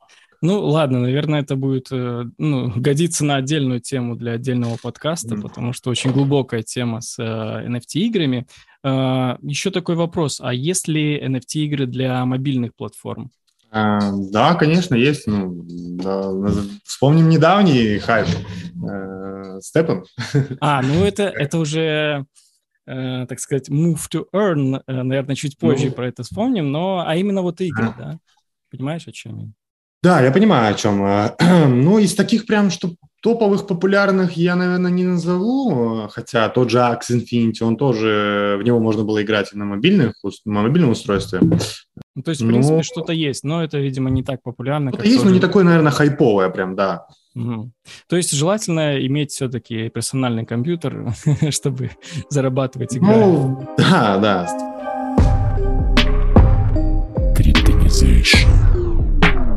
[0.42, 5.40] Ну, ладно, наверное, это будет э, ну, годиться на отдельную тему для отдельного подкаста, mm.
[5.40, 7.22] потому что очень глубокая тема с э,
[7.68, 8.46] NFT-играми.
[8.82, 13.30] Э, еще такой вопрос, а есть ли NFT-игры для мобильных платформ?
[13.70, 15.28] А, да, конечно, есть.
[15.28, 16.30] Ну, да,
[16.84, 18.26] вспомним недавний хайп.
[18.84, 20.04] Э, Степан.
[20.60, 22.26] А, ну это, это уже
[22.86, 27.04] э, так сказать, move to earn, э, наверное, чуть позже ну, про это вспомним, но,
[27.06, 28.18] а именно вот игры, да?
[28.70, 29.48] Понимаешь, о чем я?
[30.02, 31.02] Да, я понимаю, о чем.
[31.82, 32.90] Ну, из таких прям, что
[33.22, 38.80] топовых, популярных я, наверное, не назову, хотя тот же Axie Infinity, он тоже, в него
[38.80, 41.38] можно было играть и на мобильных, на мобильном устройстве.
[41.40, 44.90] Ну, то есть, в принципе, ну, что-то есть, но это, видимо, не так популярно.
[44.90, 45.28] Что-то есть, тоже...
[45.28, 47.06] но не такое, наверное, хайповое прям, да.
[47.36, 47.70] Угу.
[48.08, 51.14] То есть желательно иметь все-таки персональный компьютер,
[51.50, 51.90] чтобы
[52.28, 53.06] зарабатывать игры.
[53.06, 54.48] Ну, да, да.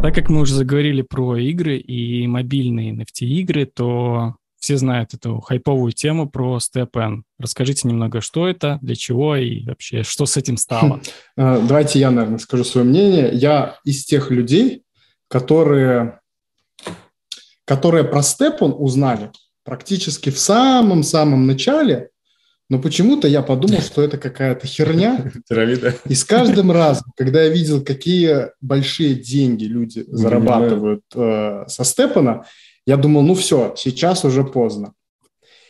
[0.06, 5.94] Так как мы уже заговорили про игры и мобильные NFT-игры, то все знают эту хайповую
[5.94, 7.24] тему про StepN.
[7.40, 11.02] Расскажите немного, что это, для чего и вообще, что с этим стало?
[11.36, 13.32] Э, давайте я, наверное, скажу свое мнение.
[13.34, 14.84] Я из тех людей,
[15.28, 16.20] которые,
[17.66, 19.32] которые про StepN узнали
[19.64, 22.12] практически в самом-самом начале,
[22.70, 25.32] но почему-то я подумал, что это какая-то херня.
[25.50, 25.96] Пирамида.
[26.06, 32.46] И с каждым разом, когда я видел, какие большие деньги люди зарабатывают э, со Степана,
[32.88, 34.94] я думал, ну все, сейчас уже поздно.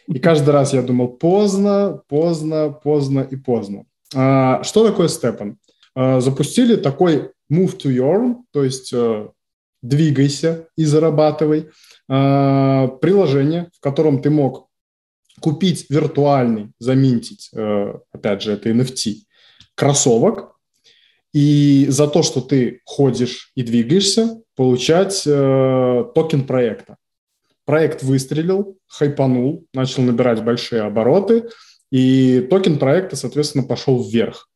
[0.08, 3.86] И каждый раз я думал, поздно, поздно, поздно и поздно.
[4.14, 5.58] А, что такое Степан?
[5.96, 9.28] А, запустили такой move to earn, то есть э,
[9.82, 11.70] двигайся и зарабатывай,
[12.08, 14.68] а, приложение, в котором ты мог
[15.40, 19.16] купить виртуальный, заминтить, э, опять же, это NFT,
[19.76, 20.56] кроссовок,
[21.34, 26.96] и за то, что ты ходишь и двигаешься, получать э, токен проекта.
[27.66, 31.50] Проект выстрелил, хайпанул, начал набирать большие обороты,
[31.92, 34.50] и токен проекта, соответственно, пошел вверх.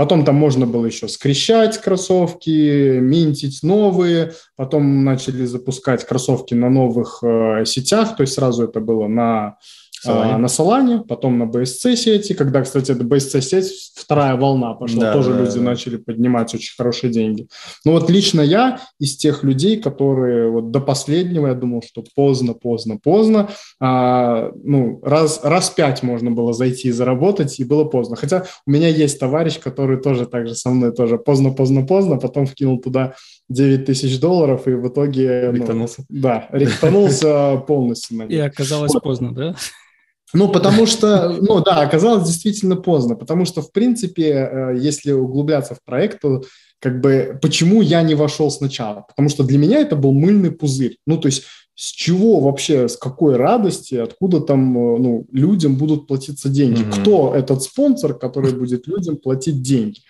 [0.00, 4.32] Потом там можно было еще скрещать кроссовки, минтить новые.
[4.56, 8.16] Потом начали запускать кроссовки на новых э, сетях.
[8.16, 9.58] То есть сразу это было на
[10.04, 10.34] Solana.
[10.34, 12.32] А, на Solana, потом на BSC сети.
[12.34, 15.62] Когда, кстати, это BSC сеть, вторая волна пошла, да, тоже да, люди да.
[15.62, 17.48] начали поднимать очень хорошие деньги.
[17.84, 22.54] Но вот лично я из тех людей, которые вот до последнего, я думал, что поздно,
[22.54, 23.48] поздно, поздно.
[23.78, 28.16] А, ну, раз, раз пять можно было зайти и заработать, и было поздно.
[28.16, 32.16] Хотя у меня есть товарищ, который тоже так же со мной тоже поздно, поздно, поздно,
[32.16, 33.14] потом вкинул туда
[33.50, 35.50] 9 тысяч долларов, и в итоге...
[35.52, 36.04] Ректанулся.
[36.08, 38.28] Ну, да, ректанулся полностью.
[38.28, 39.56] И оказалось поздно, да?
[40.32, 45.74] Ну, потому что, ну да, оказалось действительно поздно, потому что, в принципе, э, если углубляться
[45.74, 46.42] в проект, то
[46.78, 49.04] как бы почему я не вошел сначала?
[49.08, 50.96] Потому что для меня это был мыльный пузырь.
[51.06, 56.06] Ну, то есть с чего вообще, с какой радости, откуда там э, ну, людям будут
[56.06, 56.82] платиться деньги?
[56.82, 57.00] Mm-hmm.
[57.00, 60.00] Кто этот спонсор, который будет людям платить деньги?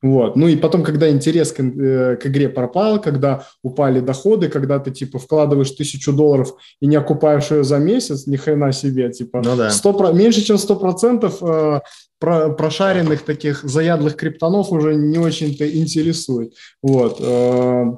[0.00, 0.36] Вот.
[0.36, 4.92] Ну и потом, когда интерес к, э, к игре пропал, когда упали доходы, когда ты
[4.92, 9.56] типа вкладываешь тысячу долларов и не окупаешь ее за месяц, ни хрена себе, типа ну,
[9.56, 9.70] да.
[9.70, 11.80] 100, меньше чем 100% э,
[12.20, 16.54] про, прошаренных таких заядлых криптонов уже не очень-то интересует.
[16.80, 17.18] Вот.
[17.20, 17.96] Э,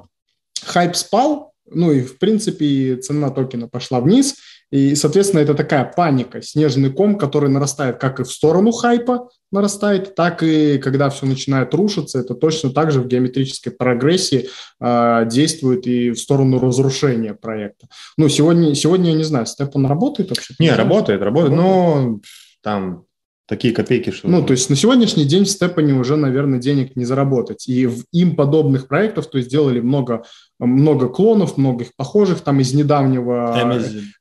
[0.65, 4.35] хайп спал, ну и в принципе цена токена пошла вниз,
[4.71, 10.15] и, соответственно, это такая паника, снежный ком, который нарастает как и в сторону хайпа нарастает,
[10.15, 14.47] так и когда все начинает рушиться, это точно так же в геометрической прогрессии
[14.79, 17.87] э, действует и в сторону разрушения проекта.
[18.17, 20.53] Ну, сегодня, сегодня я не знаю, Степан работает вообще?
[20.57, 22.21] Не, работает, работает, но
[22.63, 23.03] там
[23.51, 24.29] такие копейки, что...
[24.29, 27.67] Ну, то есть на сегодняшний день в STEPN е уже, наверное, денег не заработать.
[27.67, 30.23] И в им подобных проектов, то есть сделали много,
[30.57, 33.53] много клонов, много их похожих, там из недавнего...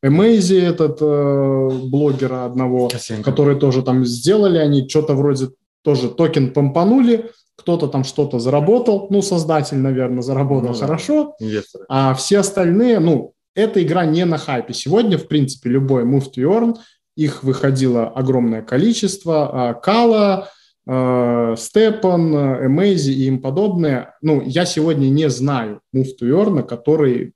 [0.03, 3.23] Amazy, этот э, блогера одного, Косенко.
[3.23, 5.51] который тоже там сделали, они что-то вроде
[5.85, 11.85] тоже токен помпанули, кто-то там что-то заработал, ну, создатель, наверное, заработал ну, хорошо, инвесторы.
[11.89, 14.75] а все остальные, ну, эта игра не на хайпе.
[14.75, 16.75] Сегодня, в принципе, любой move to earn–
[17.17, 19.71] их выходило огромное количество.
[19.71, 20.49] А, Кала,
[20.87, 22.35] а, Степан,
[22.67, 24.17] Эмейзи и им подобное.
[24.23, 27.35] Ну, я сегодня не знаю to Earn, который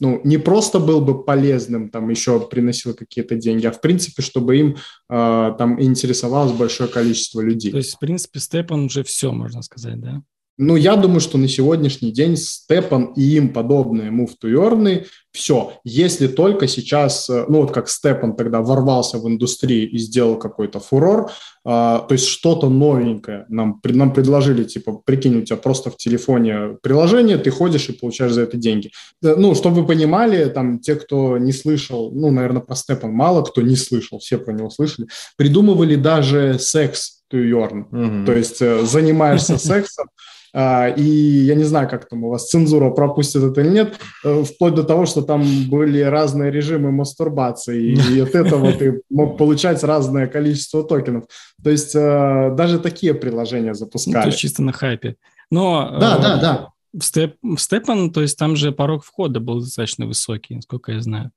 [0.00, 4.56] ну, не просто был бы полезным, там еще приносил какие-то деньги, а в принципе, чтобы
[4.56, 4.76] им
[5.10, 7.72] э, там интересовалось большое количество людей.
[7.72, 10.22] То есть, в принципе, Степан уже все, можно сказать, да?
[10.58, 15.74] Ну, я думаю, что на сегодняшний день Степан и им подобные move to earn, все.
[15.84, 20.80] Если только сейчас, э, ну вот как Степан тогда ворвался в индустрию и сделал какой-то
[20.80, 21.30] фурор,
[21.64, 26.76] а, то есть что-то новенькое нам, нам предложили, типа, прикинь, у тебя просто в телефоне
[26.82, 28.90] приложение, ты ходишь и получаешь за это деньги.
[29.22, 33.42] Э, ну, чтобы вы понимали, там, те, кто не слышал, ну, наверное, про Степан мало
[33.42, 35.06] кто не слышал, все про него слышали,
[35.36, 38.24] придумывали даже секс to earn, mm-hmm.
[38.26, 40.08] то есть э, занимаешься сексом,
[40.54, 44.74] и я не знаю, как там у вас цензура пропустит это или нет, э, вплоть
[44.74, 50.26] до того, что там были разные режимы мастурбации, и от этого ты мог получать разное
[50.26, 51.24] количество токенов.
[51.62, 54.16] То есть э, даже такие приложения запускали.
[54.16, 55.16] Ну, то есть чисто на хайпе.
[55.50, 56.68] Но, да, э, да, да.
[56.92, 61.00] В, степ, в Степан, то есть там же порог входа был достаточно высокий, насколько я
[61.02, 61.30] знаю.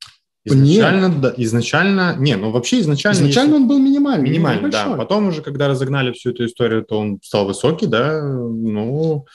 [0.43, 1.21] Изначально, Нет.
[1.21, 3.17] да, изначально, не, ну вообще изначально...
[3.17, 4.29] Изначально если, он был минимальный.
[4.29, 4.95] Минимальный, да.
[4.95, 9.25] Потом уже, когда разогнали всю эту историю, то он стал высокий, да, ну...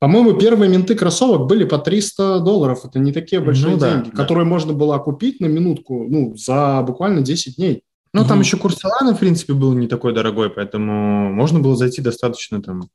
[0.00, 2.84] По-моему, первые менты кроссовок были по 300 долларов.
[2.84, 4.50] Это не такие большие ну, деньги, да, которые да.
[4.50, 7.82] можно было купить на минутку, ну, за буквально 10 дней.
[8.12, 8.28] Ну, угу.
[8.28, 12.62] там еще курс Solana, в принципе, был не такой дорогой, поэтому можно было зайти достаточно
[12.62, 12.88] там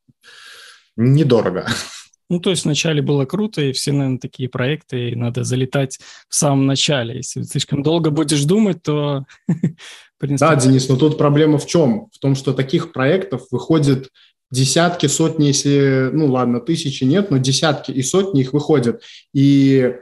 [0.95, 1.67] недорого.
[2.29, 5.99] Ну, то есть вначале было круто, и все, наверное, такие проекты, и надо залетать
[6.29, 7.17] в самом начале.
[7.17, 9.25] Если слишком долго будешь думать, то...
[10.19, 12.07] Да, Денис, но тут проблема в чем?
[12.13, 14.07] В том, что таких проектов выходит
[14.51, 19.01] десятки, сотни, если, ну ладно, тысячи нет, но десятки и сотни их выходят.
[19.33, 19.95] И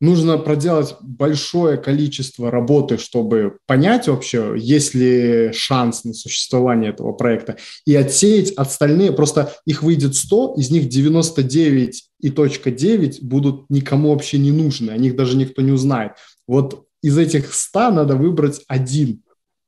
[0.00, 7.56] нужно проделать большое количество работы, чтобы понять вообще, есть ли шанс на существование этого проекта,
[7.86, 14.12] и отсеять остальные, просто их выйдет 100, из них 99 и точка 9 будут никому
[14.12, 16.12] вообще не нужны, о них даже никто не узнает.
[16.48, 19.22] Вот из этих 100 надо выбрать один,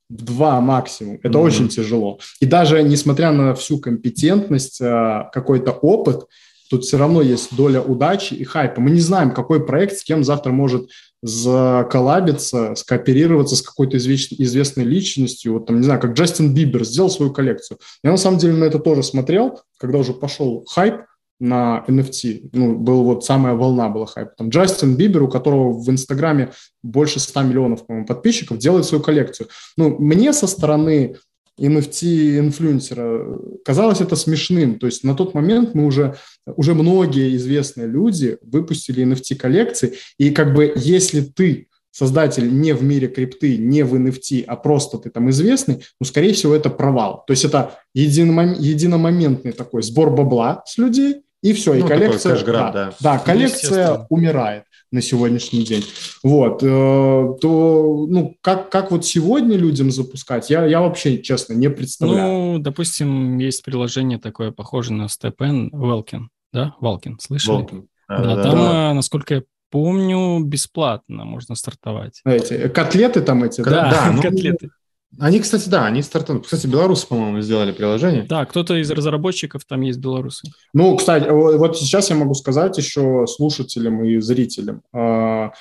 [0.09, 1.18] два максимум.
[1.22, 1.43] Это mm-hmm.
[1.43, 2.18] очень тяжело.
[2.41, 6.26] И даже несмотря на всю компетентность, э, какой-то опыт,
[6.73, 8.81] тут все равно есть доля удачи и хайпа.
[8.81, 10.89] Мы не знаем, какой проект с кем завтра может
[11.23, 15.53] заколлабиться, скооперироваться с какой-то известной личностью.
[15.53, 17.79] Вот там, не знаю, как Джастин Бибер сделал свою коллекцию.
[18.03, 21.03] Я на самом деле на это тоже смотрел, когда уже пошел хайп
[21.39, 22.49] на NFT.
[22.55, 24.33] Ну, был вот самая волна была хайпа.
[24.39, 26.53] Там Джастин Бибер, у которого в Инстаграме
[26.83, 29.49] больше 100 миллионов, по-моему, подписчиков, делает свою коллекцию.
[29.77, 31.16] Ну, мне со стороны
[31.61, 33.39] NFT-инфлюенсера.
[33.65, 34.79] Казалось это смешным.
[34.79, 40.55] То есть на тот момент мы уже, уже многие известные люди выпустили NFT-коллекции, и как
[40.55, 45.31] бы если ты создатель не в мире крипты, не в NFT, а просто ты там
[45.31, 47.23] известный, ну, скорее всего, это провал.
[47.27, 52.43] То есть это единомом, единомоментный такой сбор бабла с людей, и все, ну, и коллекция,
[52.45, 52.95] да, да.
[53.01, 55.84] да, коллекция умирает на сегодняшний день.
[56.22, 61.68] Вот, э, то, ну, как, как вот сегодня людям запускать, я, я вообще, честно, не
[61.68, 62.28] представляю.
[62.28, 66.74] Ну, допустим, есть приложение такое, похожее на StepN, Welkin, да?
[66.80, 67.64] Welkin, слышали?
[67.64, 67.86] Welkin.
[68.09, 68.90] Да, да, да, там, да.
[68.90, 72.20] Э, насколько я помню, бесплатно можно стартовать.
[72.24, 73.70] Эти котлеты там эти, да?
[73.70, 74.70] Да, да ну, котлеты.
[75.19, 76.43] Они, кстати, да, они стартанули.
[76.43, 78.23] Кстати, белорусы, по-моему, сделали приложение.
[78.23, 80.49] Да, кто-то из разработчиков там есть белорусы.
[80.73, 85.53] Ну, кстати, вот сейчас я могу сказать еще слушателям и зрителям, а,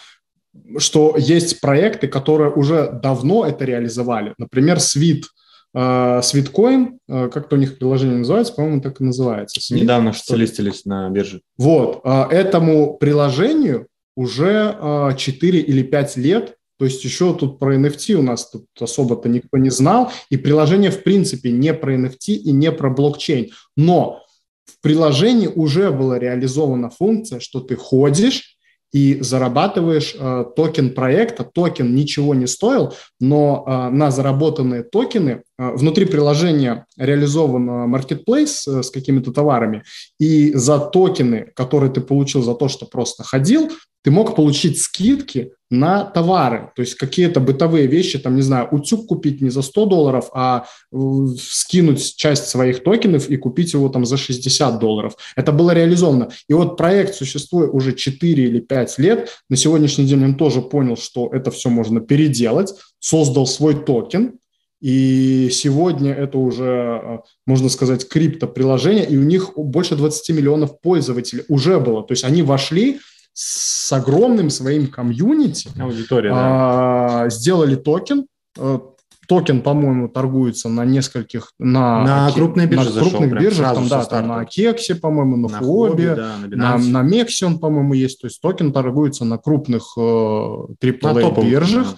[0.77, 4.33] что есть проекты, которые уже давно это реализовали.
[4.37, 5.25] Например, Свит,
[5.73, 9.61] Sweatcoin, а, как-то у них приложение называется, по-моему, так и называется.
[9.61, 11.41] Sweat, Недавно что листились на бирже.
[11.57, 18.15] Вот, а, этому приложению уже 4 или 5 лет, то есть еще тут про NFT
[18.15, 22.51] у нас тут особо-то никто не знал, и приложение в принципе не про NFT и
[22.51, 23.51] не про блокчейн.
[23.77, 24.23] Но
[24.65, 28.57] в приложении уже была реализована функция, что ты ходишь
[28.91, 31.43] и зарабатываешь э, токен проекта.
[31.43, 38.83] Токен ничего не стоил, но э, на заработанные токены внутри приложения реализован э, marketplace э,
[38.83, 39.83] с какими-то товарами,
[40.19, 43.69] и за токены, которые ты получил за то, что просто ходил,
[44.03, 49.07] ты мог получить скидки на товары, то есть какие-то бытовые вещи, там, не знаю, утюг
[49.07, 50.97] купить не за 100 долларов, а э,
[51.39, 55.13] скинуть часть своих токенов и купить его там за 60 долларов.
[55.35, 56.29] Это было реализовано.
[56.49, 59.29] И вот проект существует уже 4 или 5 лет.
[59.49, 64.39] На сегодняшний день он тоже понял, что это все можно переделать, создал свой токен,
[64.81, 71.43] и сегодня это уже, э, можно сказать, криптоприложение, и у них больше 20 миллионов пользователей
[71.47, 72.03] уже было.
[72.03, 72.99] То есть они вошли
[73.33, 75.69] с огромным своим комьюнити.
[75.79, 78.25] Аудитория, а, Сделали токен.
[78.57, 78.79] Э,
[79.27, 81.53] токен, по-моему, торгуется на нескольких...
[81.59, 85.47] На, на крупные биржи На крупных зашел, биржах, там, да, там на OKEx, по-моему, на,
[85.47, 88.19] на Huobi, да, на, на, на MEXC он, по-моему, есть.
[88.19, 91.91] То есть токен торгуется на крупных э, AAA-биржах.
[91.91, 91.97] Да.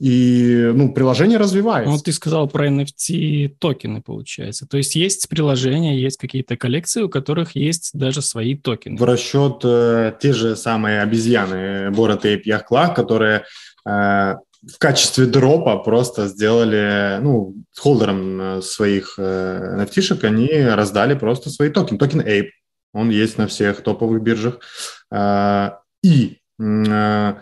[0.00, 1.90] И, ну, приложение развивается.
[1.90, 4.66] Ну, ты сказал про NFT токены, получается.
[4.66, 8.96] То есть есть приложения, есть какие-то коллекции, у которых есть даже свои токены.
[8.96, 13.44] В расчет э, те же самые обезьяны, Bored Ape Yacht Club, которые
[13.86, 14.34] э,
[14.66, 21.50] в качестве дропа просто сделали, ну, холдерам э, своих э, NFT -шек они раздали просто
[21.50, 21.98] свои токены.
[21.98, 22.50] Токен Ape,
[22.92, 24.58] он есть на всех топовых биржах.
[25.12, 25.70] Э,
[26.02, 27.34] и э,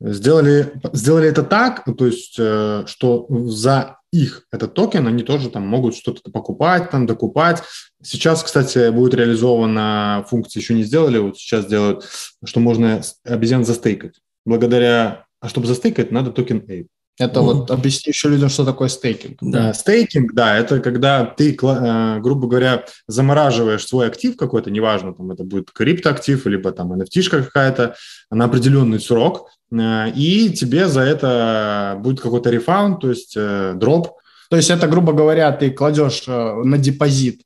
[0.00, 5.66] сделали, сделали это так, то есть, э, что за их этот токен они тоже там
[5.66, 7.62] могут что-то покупать, там докупать.
[8.02, 12.04] Сейчас, кстати, будет реализована функция, еще не сделали, вот сейчас делают,
[12.44, 14.20] что можно обезьян застейкать.
[14.44, 16.88] Благодаря, а чтобы застейкать, надо токен Ape.
[17.20, 19.38] Это mm вот объясни еще людям, что такое стейкинг.
[19.42, 25.30] Да, стейкинг, да, это когда ты, э, грубо говоря, замораживаешь свой актив какой-то, неважно, там
[25.30, 27.94] это будет криптоактив, либо там nft какая-то,
[28.30, 34.12] на определенный срок, э, и тебе за это будет какой-то рефаунд, то есть э, дроп.
[34.48, 37.42] То есть это, грубо говоря, ты кладешь на депозит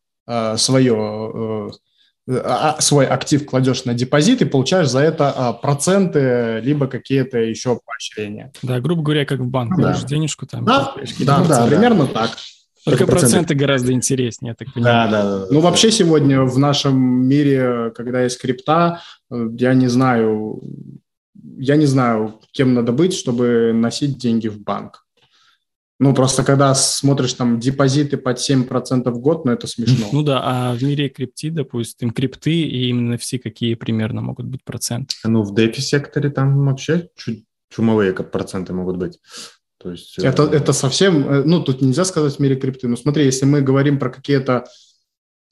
[0.57, 1.71] свое
[2.79, 8.51] свой актив кладешь на депозит и получаешь за это а, проценты, либо какие-то еще поощрения.
[8.63, 9.95] Да, грубо говоря, как в банк, да.
[10.05, 10.65] денежку там.
[10.65, 12.31] Да, да, да, да, примерно так.
[12.85, 13.33] Только проценты.
[13.33, 15.11] проценты гораздо интереснее, я так понимаю.
[15.11, 15.47] Да, да, да.
[15.51, 19.01] Ну, вообще сегодня в нашем мире, когда есть крипта,
[19.31, 20.63] э, я не знаю,
[21.59, 25.04] я не знаю, кем надо быть, чтобы носить деньги в банк.
[26.05, 30.07] Ну, просто когда смотришь там депозиты под 7% в год, ну, это смешно.
[30.13, 34.63] Ну да, а в мире крипти, допустим, крипты и именно все какие примерно могут быть
[34.65, 35.15] проценты?
[35.25, 39.19] Ну, в DeFi-секторе там вообще чуть чумовые проценты могут быть.
[39.79, 40.57] То есть, это, э...
[40.57, 42.87] это совсем, э, ну, тут нельзя сказать в мире крипты.
[42.87, 44.67] Ну, смотри, если мы говорим про какие-то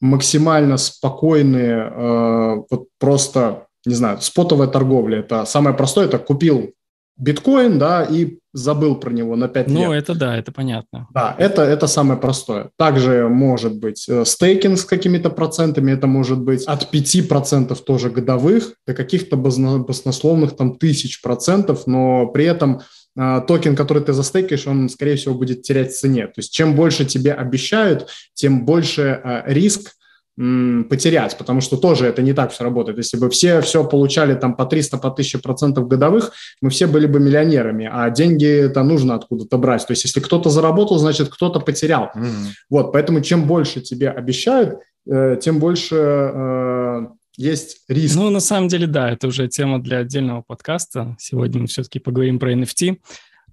[0.03, 6.75] максимально спокойные, э, вот просто, не знаю, спотовая торговля, это самое простое, это купил
[7.17, 9.87] биткоин, да, и забыл про него на 5 ну, лет.
[9.87, 11.09] Ну, это да, это понятно.
[11.13, 12.71] Да, это, это самое простое.
[12.77, 18.75] Также может быть э, стейкинг с какими-то процентами, это может быть от 5% тоже годовых
[18.87, 22.83] до каких-то баснословных там тысяч процентов, но при этом
[23.17, 26.27] э, токен, который ты застейкаешь, он, скорее всего, будет терять в цене.
[26.27, 29.93] То есть чем больше тебе обещают, тем больше э, риск
[30.37, 32.97] потерять, потому что тоже это не так все работает.
[32.97, 37.07] Если бы все все получали там по 300, по 1000 процентов годовых, мы все были
[37.07, 39.87] бы миллионерами, а деньги это нужно откуда-то брать.
[39.87, 42.11] То есть если кто-то заработал, значит кто-то потерял.
[42.15, 42.47] Mm-hmm.
[42.71, 47.07] Вот, поэтому чем больше тебе обещают, э, тем больше э,
[47.37, 48.17] есть риск.
[48.17, 51.15] Ну, на самом деле, да, это уже тема для отдельного подкаста.
[51.19, 52.99] Сегодня мы все-таки поговорим про NFT.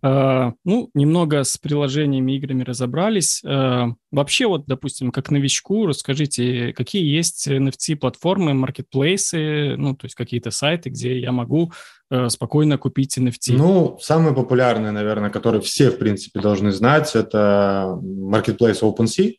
[0.01, 3.43] Uh, ну, немного с приложениями, играми разобрались.
[3.43, 10.51] Uh, вообще, вот, допустим, как новичку, расскажите, какие есть NFT-платформы, маркетплейсы, ну, то есть какие-то
[10.51, 11.73] сайты, где я могу
[12.13, 13.57] uh, спокойно купить NFT?
[13.57, 19.33] Ну, самые популярные, наверное, которые все, в принципе, должны знать, это marketplace OpenSea.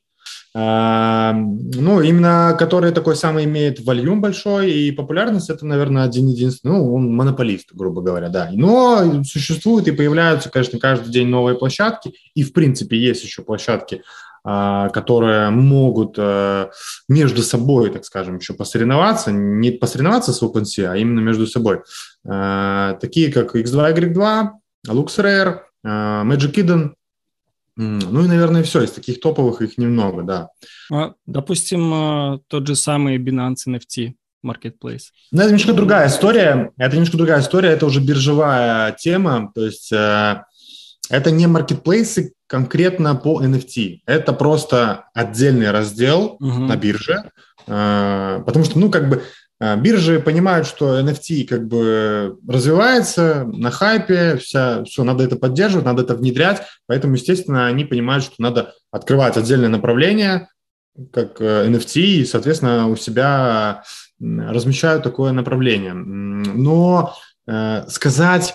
[0.52, 7.14] Ну, именно который такой самый имеет вольюм большой и популярность, это, наверное, один-единственный, ну, он
[7.14, 8.50] монополист, грубо говоря, да.
[8.52, 14.02] Но существуют и появляются, конечно, каждый день новые площадки, и, в принципе, есть еще площадки,
[14.42, 16.70] а, которые могут э,
[17.08, 21.82] между собой, так скажем, еще посоревноваться, не посоревноваться с OpenSea, а именно между собой.
[22.24, 24.48] Э, такие как X2, Y2,
[24.88, 26.92] LuxRare, э, Magic Eden,
[27.76, 28.82] ну и, наверное, все.
[28.82, 30.48] Из таких топовых их немного, да.
[30.92, 34.14] А, допустим, а, тот же самый Binance NFT
[34.44, 35.10] Marketplace.
[35.32, 36.72] Ну, это немножко другая история.
[36.76, 37.70] Это немножко другая история.
[37.70, 39.52] Это уже биржевая тема.
[39.54, 40.42] То есть э,
[41.10, 43.98] это не маркетплейсы конкретно по NFT.
[44.06, 46.46] Это просто отдельный раздел угу.
[46.46, 47.30] на бирже.
[47.66, 49.22] Э, потому что, ну, как бы
[49.60, 56.02] биржи понимают, что NFT как бы развивается на хайпе, вся, все, надо это поддерживать, надо
[56.02, 60.48] это внедрять, поэтому, естественно, они понимают, что надо открывать отдельное направление,
[61.12, 63.82] как э, NFT, и, соответственно, у себя
[64.18, 65.94] размещают такое направление.
[65.94, 67.14] Но
[67.46, 68.54] э, сказать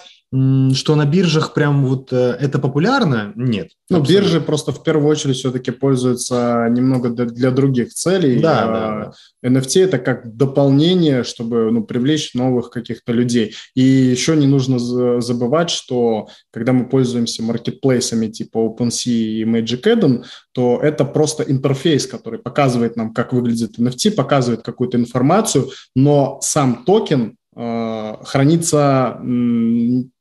[0.73, 3.31] что на биржах прям вот э, это популярно?
[3.35, 3.69] Нет.
[3.89, 4.23] Ну, абсолютно.
[4.23, 8.39] биржи просто в первую очередь все-таки пользуются немного для, для других целей.
[8.39, 9.13] Да, а да,
[9.43, 9.49] да.
[9.49, 13.55] NFT это как дополнение, чтобы ну, привлечь новых каких-то людей.
[13.75, 14.79] И еще не нужно
[15.21, 22.07] забывать, что когда мы пользуемся маркетплейсами типа OpenSea и Magic Eden, то это просто интерфейс,
[22.07, 29.19] который показывает нам, как выглядит NFT, показывает какую-то информацию, но сам токен хранится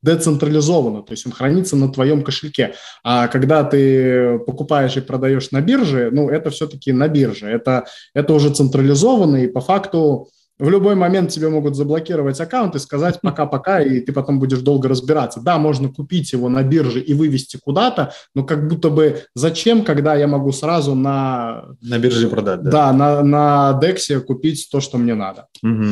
[0.03, 2.75] децентрализованно, то есть он хранится на твоем кошельке.
[3.03, 7.47] А когда ты покупаешь и продаешь на бирже, ну, это все-таки на бирже.
[7.47, 10.29] Это, это уже централизованно, и по факту
[10.59, 14.89] в любой момент тебе могут заблокировать аккаунт и сказать пока-пока, и ты потом будешь долго
[14.89, 15.41] разбираться.
[15.41, 20.15] Да, можно купить его на бирже и вывести куда-то, но как будто бы зачем, когда
[20.15, 21.65] я могу сразу на...
[21.83, 22.71] На бирже продать, да?
[22.71, 25.49] Да, на, на DEX купить то, что мне надо.
[25.63, 25.87] Угу.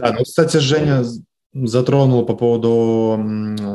[0.00, 1.04] Да, ну, кстати, Женя
[1.52, 3.20] затронул по поводу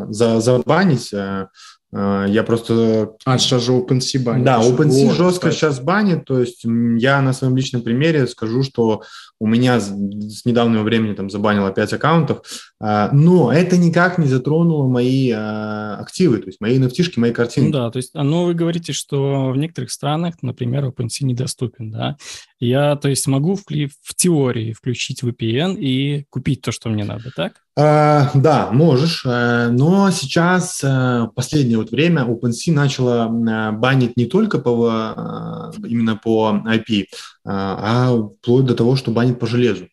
[0.10, 1.14] за, забанить.
[1.14, 1.48] Э,
[1.92, 3.16] э, я просто...
[3.26, 4.46] А, сейчас же OpenSea банит.
[4.46, 5.56] Да, OpenSea вот, жестко кстати.
[5.56, 6.26] сейчас банит.
[6.26, 9.04] То есть я на своем личном примере скажу, что
[9.40, 12.44] у меня с недавнего времени там забанило 5 аккаунтов,
[12.82, 17.68] э, но это никак не затронуло мои активы, то есть мои nft мои картинки.
[17.68, 21.92] Ну да, то есть, а, ну вы говорите, что в некоторых странах, например, OpenSea недоступен,
[21.92, 22.16] да?
[22.60, 27.32] Я, то есть, могу в, в теории включить VPN и купить то, что мне надо,
[27.36, 27.62] так?
[27.78, 33.28] А, да, можешь, э, но сейчас э, последнее вот время OpenSea начала
[33.72, 37.06] банить не только по, именно по IP,
[37.44, 39.88] а вплоть до того, что банит по железу.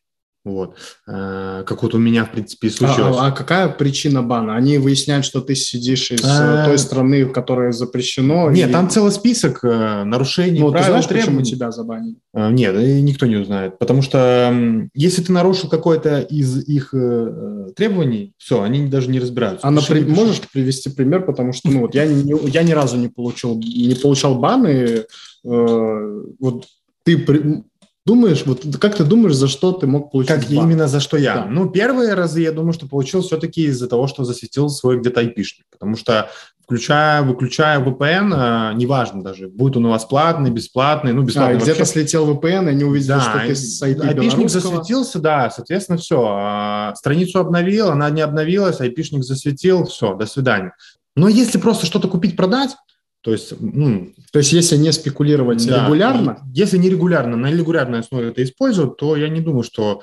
[0.45, 0.77] Вот.
[1.07, 3.17] Э, как вот у меня, в принципе, и а, случилось.
[3.19, 4.57] А, а, какая причина бана?
[4.57, 6.67] Они выясняют, что ты сидишь из а...
[6.67, 8.51] той страны, в которой запрещено?
[8.51, 8.73] Нет, или...
[8.73, 11.39] там целый список нарушений ну, правил, ты знаешь, требований.
[11.39, 12.17] почему тебя забанили?
[12.35, 13.79] Нет, никто не узнает.
[13.79, 14.53] Потому что
[14.95, 16.93] если ты нарушил какое-то из их
[17.77, 19.67] требований, все, они даже не разбираются.
[19.67, 21.25] А например, можешь привести пример?
[21.25, 25.05] Потому что ну, вот я, не, я ни разу не получил, не получал баны.
[25.45, 26.67] Э, вот
[27.05, 27.65] ты
[28.05, 30.65] Думаешь, вот как ты думаешь, за что ты мог получить Как бан?
[30.65, 31.35] именно за что я?
[31.37, 31.47] Да.
[31.47, 35.67] Ну, первые разы я думаю, что получил все-таки из-за того, что засветил свой где-то айпишник,
[35.71, 36.29] потому что
[36.65, 41.59] включая, выключая VPN, а, неважно даже, будет он у вас платный, бесплатный, ну, бесплатный.
[41.59, 45.51] А, где-то слетел VPN, и не увидели, да, что ты с IP Айпишник засветился, да,
[45.51, 46.25] соответственно, все.
[46.27, 50.75] А, страницу обновил, она не обновилась, айпишник засветил, все, до свидания.
[51.15, 52.71] Но если просто что-то купить-продать,
[53.23, 56.39] то есть, ну, то есть, если не спекулировать да, регулярно?
[56.53, 60.03] Если не регулярно, на регулярной основе это использовать, то я не думаю, что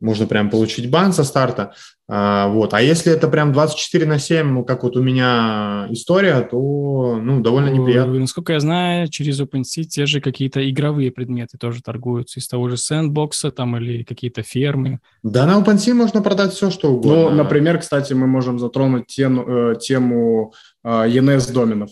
[0.00, 1.74] можно прям получить бан со старта.
[2.08, 2.74] А, вот.
[2.74, 7.68] а если это прям 24 на 7, как вот у меня история, то ну, довольно
[7.68, 8.18] неприятно.
[8.18, 12.76] Насколько я знаю, через OpenSea те же какие-то игровые предметы тоже торгуются из того же
[12.76, 14.98] сэндбокса там или какие-то фермы.
[15.22, 17.30] Да, на OpenSea можно продать все, что угодно.
[17.30, 20.52] Ну, например, кстати, мы можем затронуть тему, э, тему
[20.82, 21.90] э, ENS доменов.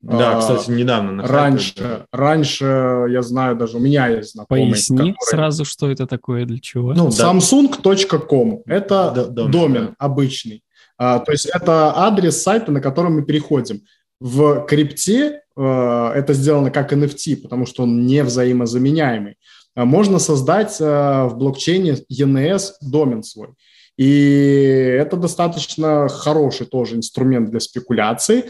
[0.00, 1.26] Да, а, кстати, недавно.
[1.26, 2.06] раньше, это...
[2.12, 4.70] раньше, я знаю, даже у меня есть знакомый.
[4.70, 5.16] Поясни который...
[5.28, 6.94] сразу, что это такое, для чего.
[6.94, 7.32] Ну, да.
[7.32, 9.94] Samsung.com– это да, домен, домен да.
[9.98, 10.62] обычный.
[10.96, 13.82] А, то есть это адрес сайта, на который мы переходим.
[14.20, 19.36] В крипте а, это сделано как NFT, потому что он не взаимозаменяемый.
[19.74, 23.48] А, можно создать а, в блокчейне ENS домен свой.
[23.96, 28.44] И это достаточно хороший тоже инструмент для спекуляции,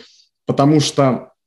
[0.44, 1.37] потому что э,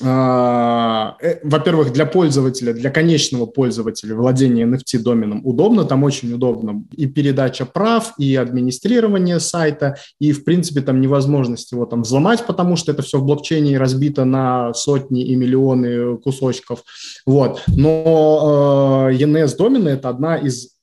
[0.00, 7.66] во-первых, для пользователя, для конечного пользователя владение NFT доменом удобно, там очень удобно и передача
[7.66, 13.02] прав, и администрирование сайта, и, в принципе, там невозможность его там взломать, потому что это
[13.02, 16.84] все в блокчейне разбито на сотни и миллионы кусочков.
[17.26, 17.62] Вот.
[17.66, 20.77] Но э, ENS домены– это одна из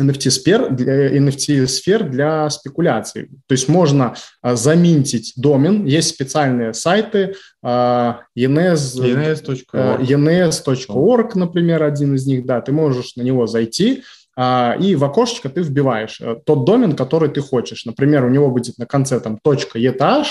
[0.00, 3.28] NFT-сфер для, NFT-сфер для спекуляций.
[3.46, 10.00] То есть можно а, заминтить домен, есть специальные сайты, а, ENS, ENS.org.
[10.00, 14.02] ENS.org, например, один из них, да, ты можешь на него зайти,
[14.36, 17.84] а, и в окошечко ты вбиваешь э, тот домен, который ты хочешь.
[17.84, 20.26] Например, у него будет на конце там .eth,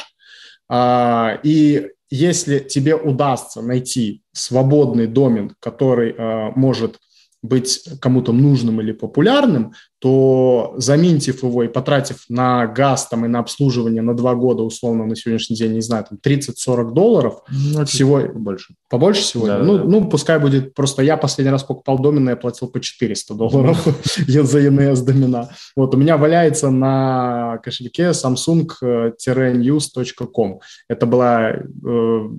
[0.70, 6.98] а, и если тебе удастся найти свободный домен, который а, может
[7.44, 13.40] быть кому-то нужным или популярным, то заменив его и потратив на газ там, и на
[13.40, 18.22] обслуживание на два года, условно, на сегодняшний день, не знаю, там 30-40 долларов, ну, всего...
[18.22, 18.76] Побольше.
[18.90, 19.58] Побольше сегодня?
[19.58, 19.84] Да, ну, да.
[19.86, 21.04] ну, пускай будет просто...
[21.04, 23.84] Я последний раз покупал домен, я платил по 400 долларов
[24.28, 25.50] за ENS домена.
[25.76, 30.60] Вот, у меня валяется на кошельке samsung-news.com.
[30.88, 32.30] Это была э,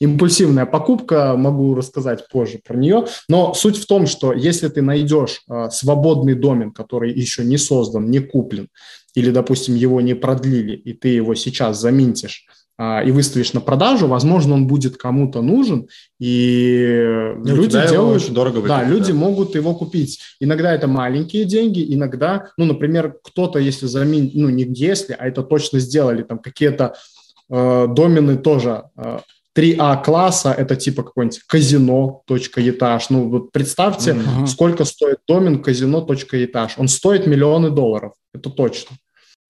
[0.00, 3.06] импульсивная покупка, могу рассказать позже про нее.
[3.28, 8.10] Но суть в том, что если ты найдешь э, свободный домен, который еще не создан,
[8.10, 8.68] не куплен,
[9.14, 12.46] или, допустим, его не продлили, и ты его сейчас заминтишь,
[12.82, 18.32] а, и выставишь на продажу, возможно, он будет кому-то нужен, и ну, люди делают, очень
[18.32, 19.18] дорого выглядит, да, люди да.
[19.18, 20.18] могут его купить.
[20.40, 25.42] Иногда это маленькие деньги, иногда, ну, например, кто-то, если заменить, ну, не если, а это
[25.42, 26.94] точно сделали, там какие-то
[27.50, 29.18] э, домены тоже э,
[29.60, 33.10] 3А класса это типа какой-нибудь казино.етаж.
[33.10, 34.46] Ну вот представьте, mm-hmm.
[34.46, 36.74] сколько стоит домен казино.етаж.
[36.78, 38.96] Он стоит миллионы долларов, это точно.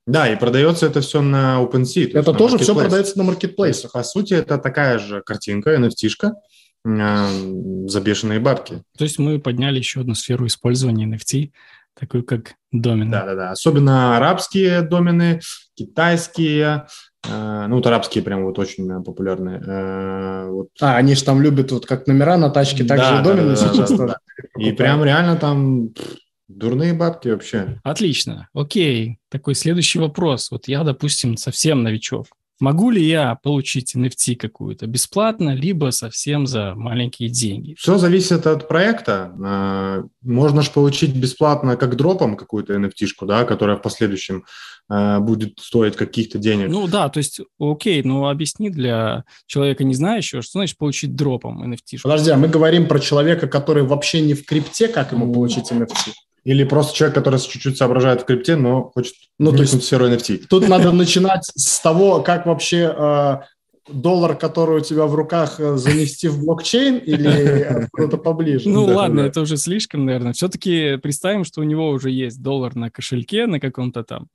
[0.07, 2.13] Да, и продается это все на OpenSea.
[2.13, 3.93] То это тоже все продается на маркетплейсах.
[3.93, 6.33] По сути, это такая же картинка, NFT-шка,
[6.85, 8.83] э, за бешеные бабки.
[8.99, 11.53] То есть мы подняли еще одну сферу использования NFT.
[11.99, 13.11] такой как домен.
[13.11, 15.41] Да-да-да, особенно арабские домены,
[15.75, 16.87] китайские,
[17.29, 19.61] ну вот арабские прям вот очень популярные.
[19.61, 20.69] Э, вот.
[20.81, 23.51] А, они же там любят вот как номера на тачке, так да, же и домены
[23.51, 24.07] да, сейчас да.
[24.07, 24.17] Да.
[24.59, 25.91] И прям реально там
[26.51, 27.79] Дурные бабки вообще.
[27.85, 28.49] Отлично.
[28.53, 29.19] Окей.
[29.29, 30.51] Такой следующий вопрос.
[30.51, 32.27] Вот я, допустим, совсем новичок.
[32.59, 37.75] Могу ли я получить NFT какую-то бесплатно, либо совсем за маленькие деньги?
[37.79, 40.05] Все зависит от проекта.
[40.23, 44.45] Можно же получить бесплатно как дропом какую-то NFT-шку, да, которая в последующем
[45.21, 46.69] будет стоить каких-то денег.
[46.69, 51.63] Ну да, то есть, окей, но объясни для человека не знающего, что значит получить дропом
[51.63, 51.95] NFT.
[51.95, 52.01] -шку.
[52.03, 56.13] Подожди, а мы говорим про человека, который вообще не в крипте, как ему получить NFT?
[56.45, 60.47] Или просто человек, который чуть-чуть соображает в крипте, но хочет ну, то есть сферу NFT.
[60.49, 63.39] Тут надо начинать с того, как вообще э,
[63.89, 68.69] доллар, который у тебя в руках, э, занести в блокчейн или куда-то поближе?
[68.69, 70.33] Ну ладно, это уже слишком, наверное.
[70.33, 74.29] Все-таки представим, что у него уже есть доллар на кошельке на каком-то там.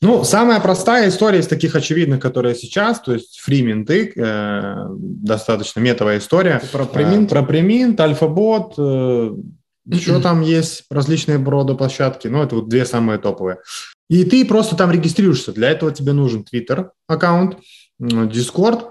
[0.00, 6.18] Ну, самая простая история из таких очевидных, которые сейчас, то есть фриминты, э, достаточно метовая
[6.18, 6.62] история.
[6.72, 7.30] Про преминт?
[7.30, 8.78] Про преминт, альфабот,
[9.86, 13.58] еще там есть различные рода площадки, но это вот две самые топовые.
[14.08, 15.52] И ты просто там регистрируешься.
[15.52, 17.58] Для этого тебе нужен Twitter аккаунт,
[18.00, 18.90] Discord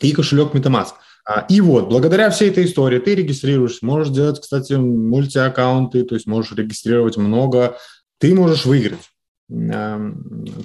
[0.00, 0.92] и кошелек MetaMask.
[1.28, 6.26] А, и вот, благодаря всей этой истории ты регистрируешься, можешь делать, кстати, мультиаккаунты, то есть
[6.26, 7.76] можешь регистрировать много,
[8.18, 9.10] ты можешь выиграть.
[9.48, 10.14] То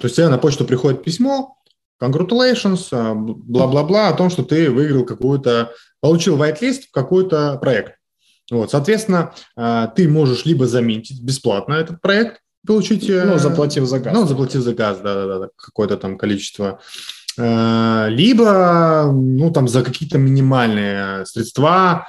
[0.03, 1.57] есть тебе на почту приходит письмо,
[2.01, 7.95] congratulations, а, бла-бла-бла, о том, что ты выиграл какую-то, получил whitelist в какой-то проект.
[8.51, 13.09] Вот, соответственно, а, ты можешь либо заметить бесплатно этот проект, получить...
[13.09, 14.13] Э, ну, заплатив за газ.
[14.13, 16.79] Ну, заплатив за газ, да-да-да, какое-то там количество.
[17.39, 22.07] А, либо, ну, там, за какие-то минимальные средства,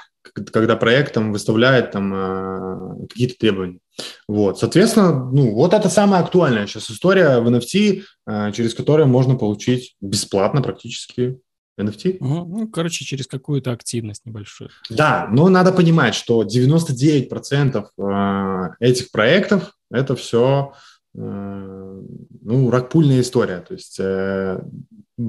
[0.52, 3.78] когда проект там выставляет там а, какие-то требования.
[4.26, 8.02] Вот, соответственно, ну, вот это самая актуальная сейчас история в NFT,
[8.52, 11.38] через которую можно получить бесплатно практически
[11.78, 12.18] NFT?
[12.20, 14.70] Ну, короче, через какую-то активность небольшую.
[14.90, 20.72] Да, но надо понимать, что 99% э, этих проектов– это все
[21.14, 22.02] э,
[22.44, 23.58] ну, ракпульная история.
[23.66, 24.60] То есть э,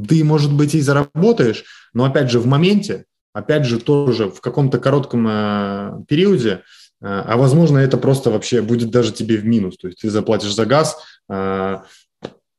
[0.07, 1.63] ты, может быть, и заработаешь,
[1.93, 6.61] но, опять же, в моменте, опять же, тоже в каком-то коротком периоде,
[7.01, 9.78] а, возможно, это просто вообще будет даже тебе в минус.
[9.78, 10.97] То есть ты заплатишь за газ,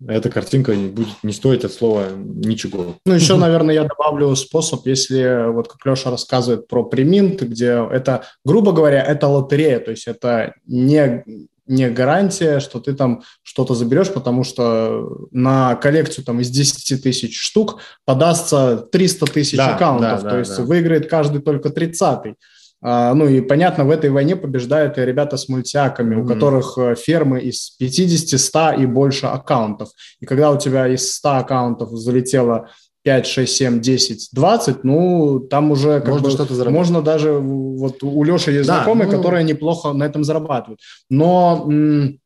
[0.07, 2.97] эта картинка будет не стоить от слова ничего.
[3.07, 8.25] Ну, еще, наверное, я добавлю способ, если вот как Леша рассказывает про преминт, где это,
[8.45, 11.25] грубо говоря, это лотерея, то есть это не
[11.67, 17.39] не гарантия, что ты там что-то заберешь, потому что на коллекцию там из 10 тысяч
[17.39, 20.63] штук подастся 300 тысяч да, аккаунтов, да, то да, есть да.
[20.63, 22.37] выиграет каждый только 30-й.
[22.83, 26.23] А, ну и понятно, в этой войне побеждают и ребята с мультиаками, mm-hmm.
[26.23, 29.89] у которых э, фермы из 50, 100 и больше аккаунтов.
[30.21, 32.69] И когда у тебя из 100 аккаунтов залетело
[33.07, 36.77] 5, 6, 7, 10, 20, ну, там уже как можно бы, что-то заработать.
[36.77, 39.17] Можно даже, вот у Леши есть да, знакомые, ну...
[39.17, 40.81] которые неплохо на этом зарабатывают.
[41.09, 42.19] Но м-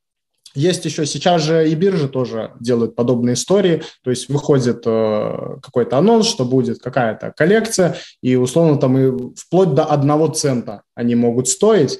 [0.55, 5.99] есть еще, сейчас же и биржи тоже делают подобные истории, то есть выходит э, какой-то
[5.99, 11.49] анонс, что будет какая-то коллекция, и условно там и вплоть до одного цента они могут
[11.49, 11.99] стоить,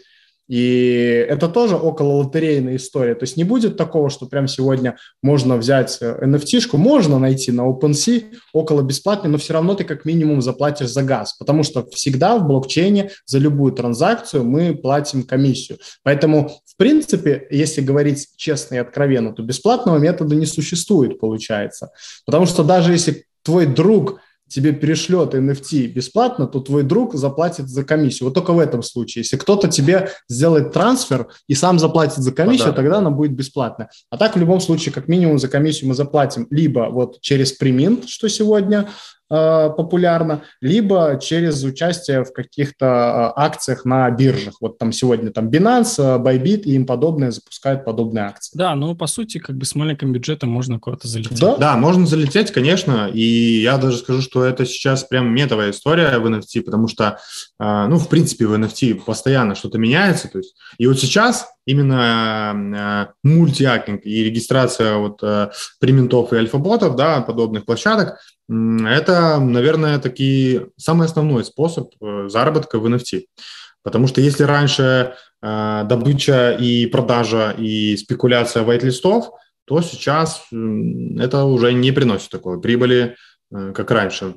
[0.51, 3.15] и это тоже около лотерейная история.
[3.15, 7.69] То есть не будет такого, что прямо сегодня можно взять NFT-шку, э, можно найти на
[7.71, 12.37] OpenSea около бесплатной, но все равно ты как минимум заплатишь за газ, потому что всегда
[12.37, 15.79] в блокчейне за любую транзакцию мы платим комиссию.
[16.03, 21.93] Поэтому, в принципе, если говорить честно и откровенно, то бесплатного метода не существует, получается.
[22.27, 24.21] Потому что даже если твой друг–
[24.51, 28.29] тебе перешлет NFT бесплатно, то твой друг заплатит за комиссию.
[28.29, 29.23] Вот только в этом случае.
[29.23, 32.77] Если кто-то тебе сделает трансфер и сам заплатит за комиссию, а, да.
[32.77, 33.89] тогда она будет бесплатна.
[34.11, 38.09] А так в любом случае, как минимум за комиссию мы заплатим либо вот через преминт,
[38.09, 38.89] что сегодня
[39.31, 44.55] популярно, либо через участие в каких-то э, акциях на биржах.
[44.61, 48.59] Вот там сегодня там Binance, э, Bybit и им подобное запускают подобные акции.
[48.59, 51.39] Да, ну по сути как бы с маленьким бюджетом можно куда-то залететь.
[51.39, 51.57] Да?
[51.57, 53.23] да, можно залететь, конечно, и
[53.63, 57.19] я даже скажу, что это сейчас прям метовая история в NFT, потому что,
[57.59, 64.05] ну, в принципе, в NFT постоянно что-то меняется, то есть, и вот сейчас именно мультиакинг
[64.05, 65.23] и регистрация вот
[65.81, 68.19] приментов и альфаботов, да, подобных площадок,
[68.51, 73.27] это, наверное, такие самый основной способ э, заработка в NFT.
[73.83, 79.31] Потому что если раньше э, добыча и продажа и спекуляция вайт-листов,
[79.67, 83.17] то сейчас это уже не приносит такой прибыли,
[83.53, 84.35] э, как раньше.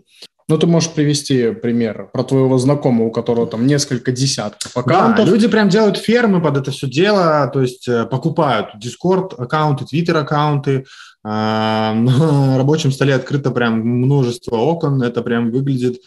[0.50, 5.26] Ну, ты можешь привести пример про твоего знакомого, у которого там несколько десятков аккаунтов.
[5.26, 9.86] Да, люди прям делают фермы под это все дело, то есть э, покупают Discord аккаунты,
[9.86, 10.86] Twitter аккаунты,
[11.24, 16.02] на рабочем столе открыто прям множество окон, это прям выглядит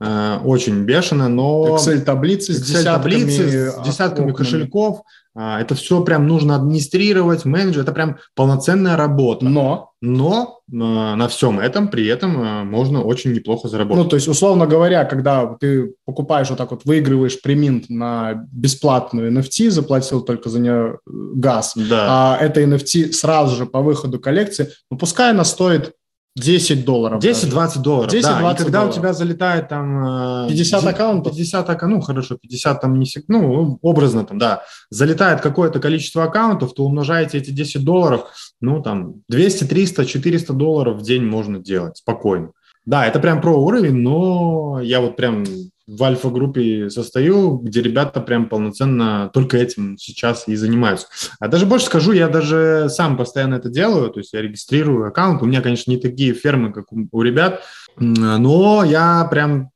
[0.00, 1.76] э, очень бешено, но...
[1.76, 5.02] Excel-таблицы с десятками, с десятками кошельков, а,
[5.38, 9.44] это все прям нужно администрировать, менеджер, это прям полноценная работа.
[9.44, 9.92] Но?
[10.00, 14.04] Но э, на всем этом при этом э, можно очень неплохо заработать.
[14.04, 19.32] Ну, то есть, условно говоря, когда ты покупаешь вот так вот, выигрываешь преминт на бесплатную
[19.32, 22.34] NFT, заплатил только за нее газ, да.
[22.34, 25.94] а это NFT сразу же по выходу коллекции, ну, пускай она стоит
[26.38, 27.22] 10 долларов.
[27.22, 28.40] 10-20 долларов, 10, да.
[28.40, 28.96] 20 и когда долларов.
[28.96, 30.46] у тебя залетает там...
[30.48, 31.32] 50 э, аккаунтов?
[31.36, 33.06] 50 аккаунтов, ну хорошо, 50 там не...
[33.28, 34.62] Ну, образно там, да.
[34.90, 38.26] Залетает какое-то количество аккаунтов, то умножаете эти 10 долларов,
[38.60, 42.52] ну там 200, 300, 400 долларов в день можно делать спокойно.
[42.86, 45.44] Да, это прям про уровень, но я вот прям
[45.88, 51.06] в альфа-группе состою, где ребята прям полноценно только этим сейчас и занимаются.
[51.40, 55.42] А даже больше скажу, я даже сам постоянно это делаю, то есть я регистрирую аккаунт.
[55.42, 57.62] У меня, конечно, не такие фермы, как у, ребят,
[57.96, 59.70] но я прям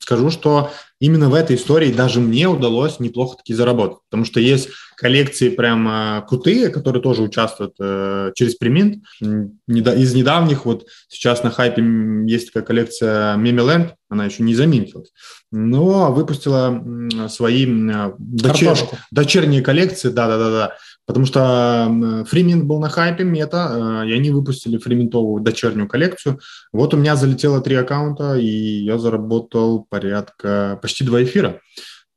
[0.00, 0.70] скажу, что
[1.00, 6.24] именно в этой истории даже мне удалось неплохо таки заработать, потому что есть коллекции прям
[6.26, 9.04] крутые, которые тоже участвуют э, через преминт.
[9.20, 11.82] Из недавних вот сейчас на хайпе
[12.26, 15.12] есть такая коллекция Memeland, она еще не заметилась,
[15.50, 16.82] но выпустила
[17.28, 18.76] свои э, дочер...
[19.10, 20.76] дочерние коллекции, да-да-да,
[21.06, 26.40] Потому что Фриминт был на хайпе, мета, э, и они выпустили фриминтовую дочернюю коллекцию.
[26.72, 31.60] Вот у меня залетело три аккаунта, и я заработал порядка почти два эфира.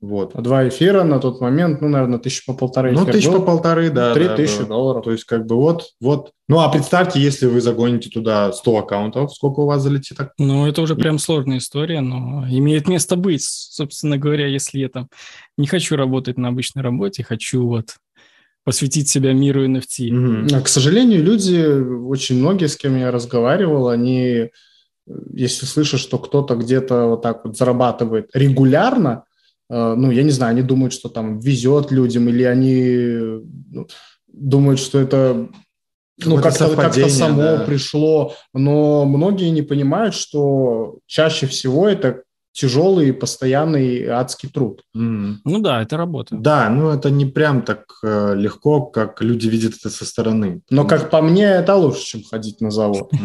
[0.01, 0.31] Вот.
[0.33, 2.93] А два эфира на тот момент, ну, наверное, тысяча по полторы.
[2.93, 4.13] Ну, тысяча по полторы, да.
[4.13, 4.65] Три да, тысячи да.
[4.67, 5.03] долларов.
[5.03, 6.31] То есть, как бы вот, вот.
[6.47, 10.17] Ну, а представьте, если вы загоните туда 100 аккаунтов, сколько у вас залетит?
[10.37, 15.09] Ну, это уже прям сложная история, но имеет место быть, собственно говоря, если я там
[15.57, 17.97] не хочу работать на обычной работе, хочу вот
[18.63, 20.09] посвятить себя миру NFT.
[20.09, 20.61] Mm-hmm.
[20.61, 24.49] К сожалению, люди, очень многие, с кем я разговаривал, они,
[25.33, 29.28] если слышат, что кто-то где-то вот так вот зарабатывает регулярно, э,
[29.69, 33.87] ну, я не знаю, они думают, что там везет людям, или они ну,
[34.27, 35.49] думают, что это
[36.25, 37.63] ну, как-то, как само да.
[37.65, 44.81] пришло, но многие не понимают, что чаще всего это тяжелый, постоянный адский труд.
[44.97, 45.35] Mm.
[45.45, 46.35] Ну да, это работа.
[46.35, 50.61] Да, ну это не прям так э, легко, как люди видят это со стороны.
[50.69, 53.11] Но как по мне, это лучше, чем ходить на завод.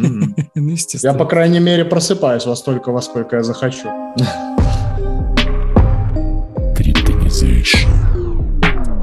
[0.57, 3.89] Ну, я, по крайней мере, просыпаюсь во столько, во сколько я захочу.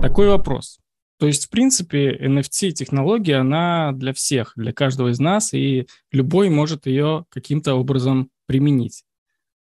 [0.01, 0.79] Такой вопрос.
[1.19, 6.87] То есть, в принципе, NFT-технология, она для всех, для каждого из нас, и любой может
[6.87, 9.03] ее каким-то образом применить.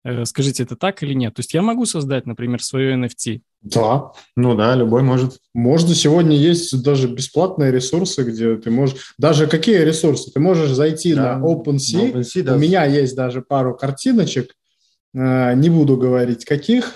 [0.03, 1.35] Э, скажите, это так или нет?
[1.35, 3.41] То есть я могу создать, например, свое NFT?
[3.61, 4.13] Да.
[4.35, 5.37] Ну да, любой может.
[5.53, 9.13] Можно сегодня есть даже бесплатные ресурсы, где ты можешь...
[9.19, 10.31] Даже какие ресурсы?
[10.31, 11.37] Ты можешь зайти да.
[11.37, 12.13] на OpenSea.
[12.13, 12.55] На OpenSea да.
[12.55, 14.55] У меня есть даже пару картиночек.
[15.13, 16.95] Э, не буду говорить, каких.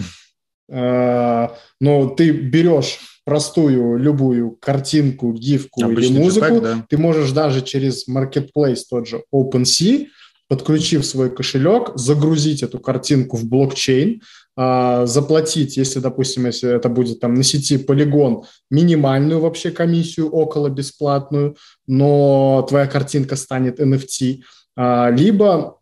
[0.69, 1.49] Э,
[1.79, 6.45] но ты берешь простую любую картинку, гифку Обычный или музыку.
[6.45, 6.85] JPEG, да.
[6.89, 10.07] Ты можешь даже через Marketplace тот же OpenSea
[10.47, 14.21] подключив свой кошелек, загрузить эту картинку в блокчейн,
[14.55, 20.69] а, заплатить, если, допустим, если это будет там на сети полигон, минимальную вообще комиссию, около
[20.69, 21.57] бесплатную,
[21.87, 24.41] но твоя картинка станет NFT,
[24.75, 25.79] а, либо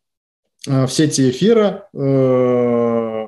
[0.67, 3.22] а, в сети эфира э,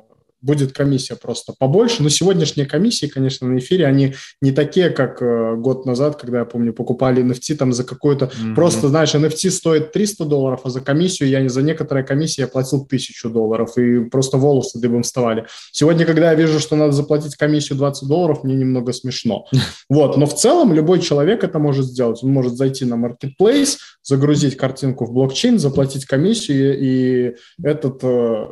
[0.46, 2.02] будет комиссия просто побольше.
[2.02, 6.44] Но сегодняшние комиссии, конечно, на эфире, они не такие, как э, год назад, когда, я
[6.44, 8.26] помню, покупали NFT там за какую-то...
[8.26, 8.54] Mm-hmm.
[8.54, 12.82] Просто, знаешь, NFT стоит 300 долларов, а за комиссию я за некоторые комиссии я платил
[12.82, 15.46] 1000 долларов, и просто волосы дыбом вставали.
[15.72, 19.46] Сегодня, когда я вижу, что надо заплатить комиссию 20 долларов, мне немного смешно.
[19.88, 22.22] Вот, но в целом любой человек это может сделать.
[22.22, 28.46] Он может зайти на Marketplace, загрузить картинку в блокчейн, заплатить комиссию, и этот Э,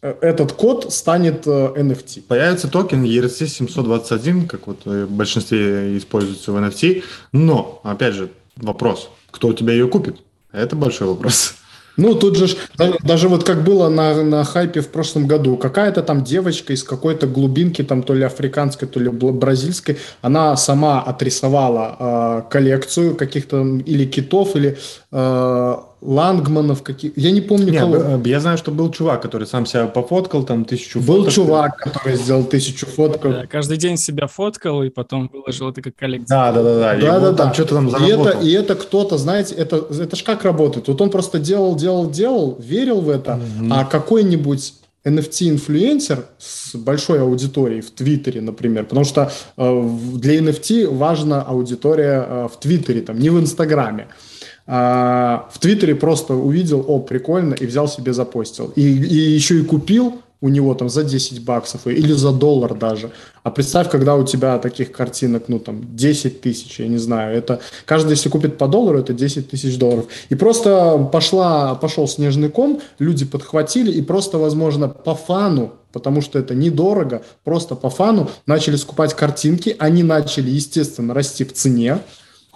[0.00, 2.18] этот код станет NFT.
[2.18, 9.10] Э, Появится токен ERC-721, как вот в большинстве используется в NFT, но, опять же, вопрос,
[9.30, 10.18] кто у тебя ее купит?
[10.52, 11.54] Это большой вопрос.
[11.98, 12.56] Ну, тут же,
[13.02, 17.26] даже вот как было на, на хайпе в прошлом году, какая-то там девочка из какой-то
[17.26, 24.04] глубинки, там то ли африканской, то ли бразильской, она сама отрисовала э, коллекцию каких-то или
[24.04, 24.78] китов, или
[25.10, 27.96] э, Лангманов каких Я не помню, Нет, кого.
[27.96, 31.32] Э, я знаю, что был чувак, который сам себя пофоткал, там тысячу Был фоток.
[31.32, 33.32] чувак, который сделал тысячу фотков.
[33.32, 36.28] Да, каждый день себя фоткал и потом выложил это как коллекцию.
[36.28, 36.78] Да, да, да.
[36.78, 37.32] Да, да, да.
[37.32, 38.26] Там что-то там заработал.
[38.26, 40.86] И это, и это кто-то, знаете, это, это ж как работает.
[40.86, 43.68] Вот он просто делал, делал, делал, верил в это, mm-hmm.
[43.72, 44.74] а какой-нибудь
[45.04, 52.48] NFT-инфлюенсер с большой аудиторией в Твиттере, например, потому что э, для NFT важна аудитория э,
[52.52, 54.08] в Твиттере, там, не в Инстаграме.
[54.10, 54.27] А,
[54.68, 58.70] в Твиттере просто увидел, о, прикольно, и взял себе запостил.
[58.76, 63.10] И, и еще и купил у него там за 10 баксов или за доллар даже.
[63.42, 67.60] А представь, когда у тебя таких картинок, ну там 10 тысяч, я не знаю, это
[67.84, 70.06] каждый, если купит по доллару, это 10 тысяч долларов.
[70.28, 76.38] И просто пошла, пошел снежный ком, люди подхватили и просто, возможно, по фану, потому что
[76.38, 81.98] это недорого, просто по фану начали скупать картинки, они начали, естественно, расти в цене,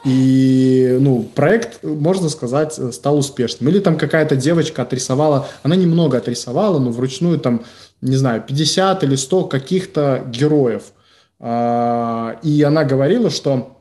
[0.04, 3.68] и, ну, проект, можно сказать, стал успешным.
[3.70, 7.64] Или там какая-то девочка отрисовала, она немного отрисовала, но вручную там,
[8.00, 10.92] не знаю, 50 или 100 каких-то героев.
[11.38, 13.78] А, и она говорила, что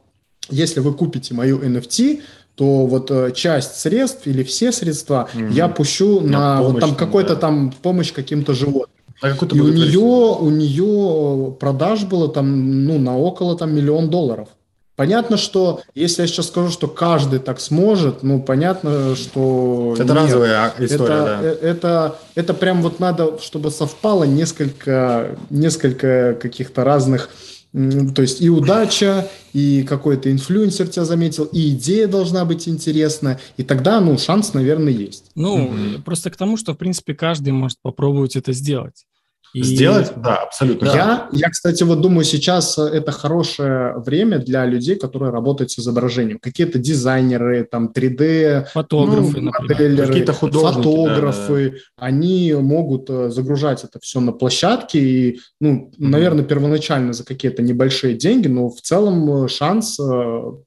[0.50, 2.22] если вы купите мою NFT,
[2.56, 6.80] то вот э, часть средств или все средства mm я пущу на, на помощь, вот
[6.82, 7.42] там какой-то да.
[7.42, 8.88] там помощь каким-то животным.
[9.22, 14.50] А и у нее, у нее продаж было там, ну, на около там миллион долларов.
[14.96, 20.16] Понятно, что если я сейчас скажу, что каждый так сможет, ну понятно, что это нет.
[20.16, 21.40] разовая история, это, да.
[21.42, 27.30] Э, это это прям вот надо, чтобы совпало несколько несколько каких-то разных,
[27.72, 33.64] то есть и удача, и какой-то инфлюенсер тебя заметил, и идея должна быть интересна, и
[33.64, 35.32] тогда, ну, шанс, наверное, есть.
[35.36, 36.02] Ну, mm-hmm.
[36.04, 39.06] просто к тому, что, в принципе, каждый может попробовать это сделать.
[39.54, 39.64] И...
[39.64, 40.14] Сделать?
[40.16, 40.86] Да, абсолютно.
[40.88, 45.80] Я, я, кстати, вот думаю, сейчас э, это хорошее время для людей, которые работают с
[45.80, 46.40] изображением.
[46.40, 52.06] Какие-то дизайнеры, там 3D, фотографы, ну, моделеры, какие-то фотографы, да, да.
[52.06, 56.08] они могут э, загружать это все на площадке и, ну, mm-hmm.
[56.08, 60.00] наверное, первоначально за какие-то небольшие деньги, но в целом э, шанс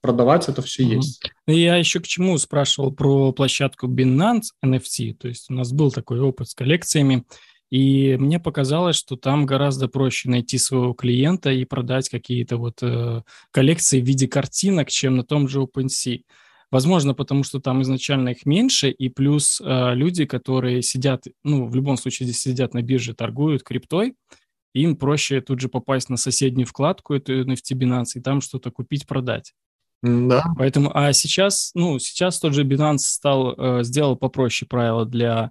[0.02, 0.96] продавать это все mm-hmm.
[0.96, 1.22] есть.
[1.46, 5.90] Ну, я еще к чему спрашивал про площадку Binance NFT, то есть у нас был
[5.90, 7.24] такой опыт с коллекциями.
[7.74, 13.22] И мне показалось, что там гораздо проще найти своего клиента и продать какие-то вот э,
[13.50, 16.22] коллекции в виде картинок, чем на том же OpenSea.
[16.70, 21.74] Возможно, потому что там изначально их меньше, и плюс э, люди, которые сидят, ну, в
[21.74, 24.14] любом случае здесь сидят на бирже, торгуют криптой,
[24.72, 29.04] им проще тут же попасть на соседнюю вкладку эту NFT Binance и там что-то купить,
[29.08, 29.52] продать.
[30.00, 30.44] Да.
[30.56, 35.50] Поэтому, а сейчас, ну, сейчас тот же Binance стал, э, сделал попроще правила для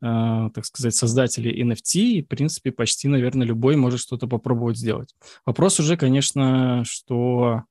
[0.00, 5.14] так сказать, создателей NFT, и, в принципе, почти, наверное, любой может что-то попробовать сделать.
[5.44, 7.64] Вопрос уже, конечно, что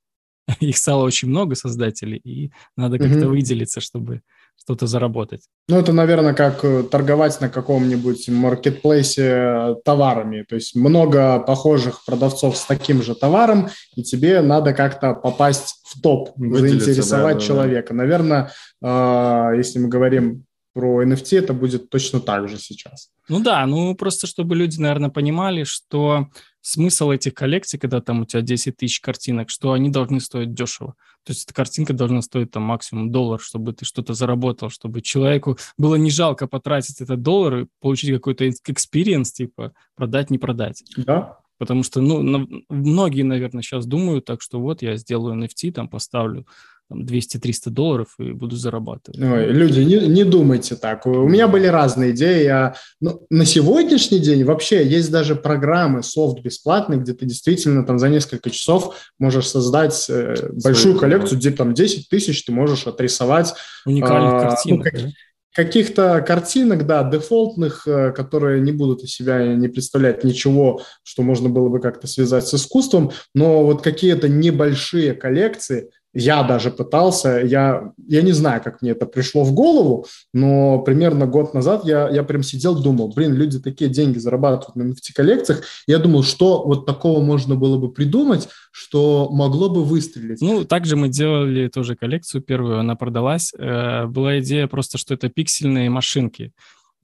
[0.60, 3.28] их стало очень много создателей, и надо как-то mm-hmm.
[3.28, 4.22] выделиться, чтобы
[4.58, 5.44] что-то заработать.
[5.68, 10.44] Ну, это, наверное, как э, торговать на каком-нибудь маркетплейсе э, товарами.
[10.48, 16.02] То есть много похожих продавцов с таким же товаром, и тебе надо как-то попасть в
[16.02, 17.90] топ, Выделиться, заинтересовать да, человека.
[17.90, 17.96] Да, да.
[17.96, 18.52] Наверное,
[18.82, 20.46] э, если мы говорим
[20.80, 23.10] про NFT это будет точно так же сейчас.
[23.28, 26.30] Ну да, ну просто чтобы люди, наверное, понимали, что
[26.62, 30.96] смысл этих коллекций, когда там у тебя 10 тысяч картинок, что они должны стоить дешево.
[31.26, 35.58] То есть эта картинка должна стоить там максимум доллар, чтобы ты что-то заработал, чтобы человеку
[35.78, 40.82] было не жалко потратить этот доллар и получить какой-то experience, типа продать, не продать.
[40.96, 41.40] Да.
[41.58, 46.48] Потому что, ну, многие, наверное, сейчас думают так, что вот я сделаю NFT, там поставлю
[46.92, 49.20] 200-300 долларов и буду зарабатывать.
[49.20, 51.06] Ой, люди, не, не думайте так.
[51.06, 52.44] У меня были разные идеи.
[52.44, 58.00] Я, ну, на сегодняшний день вообще есть даже программы, софт бесплатный, где ты действительно там
[58.00, 63.54] за несколько часов можешь создать э, большую коллекцию, где там 10 тысяч ты можешь отрисовать.
[63.86, 64.78] Уникальных а, картинок.
[64.78, 65.10] Ну, как, да?
[65.54, 71.50] каких-то картинок, да, дефолтных, э, которые не будут из себя не представлять ничего, что можно
[71.50, 77.92] было бы как-то связать с искусством, но вот какие-то небольшие коллекции, я даже пытался, я,
[78.08, 82.24] я не знаю, как мне это пришло в голову, но примерно год назад я, я
[82.24, 85.64] прям сидел, думал, блин, люди такие деньги зарабатывают на NFT-коллекциях.
[85.88, 90.42] Я думал, что вот такого можно было бы придумать, что могло бы выстрелить.
[90.42, 93.54] Ну, также мы делали тоже коллекцию первую, она продалась.
[93.58, 96.54] Э, была идея просто, что это пиксельные машинки.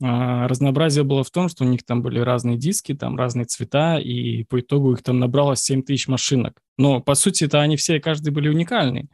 [0.04, 3.98] А, разнообразие было в том, что у них там были разные диски, там разные цвета,
[3.98, 6.60] и по итогу их там набралось 7 тысяч машинок.
[6.78, 9.08] Но, по сути, это они все, каждый были уникальны.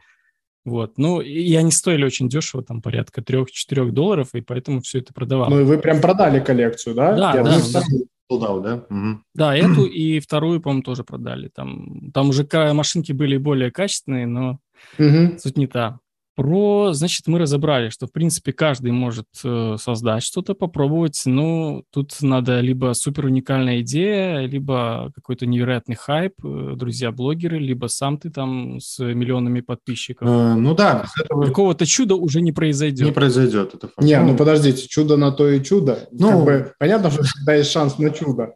[0.64, 0.96] Вот.
[0.96, 5.54] Ну, и они стоили очень дешево, там порядка 3-4 долларов, и поэтому все это продавалось.
[5.54, 7.16] Ну, и вы прям продали коллекцию, да?
[7.16, 7.58] Да, Я да.
[7.72, 7.82] да.
[8.30, 8.74] Sold да?
[8.88, 9.20] Угу.
[9.34, 11.48] Да, эту и вторую, по-моему, тоже продали.
[11.48, 14.58] Там, там уже машинки были более качественные, но
[14.98, 15.38] угу.
[15.38, 15.98] суть не та.
[16.34, 21.20] Про, значит, мы разобрали, что, в принципе, каждый может э, создать что-то, попробовать.
[21.26, 28.16] Ну, тут надо либо супер уникальная идея, либо какой-то невероятный хайп, э, друзья-блогеры, либо сам
[28.16, 30.26] ты там с миллионами подписчиков.
[30.26, 31.04] Э, ну да.
[31.18, 31.44] Этого...
[31.44, 33.06] Какого-то чуда уже не произойдет.
[33.06, 34.02] Не произойдет, это факт.
[34.02, 36.08] Не, ну, ну подождите, чудо на то и чудо.
[36.12, 38.54] Ну, как бы, понятно, что всегда есть шанс на чудо.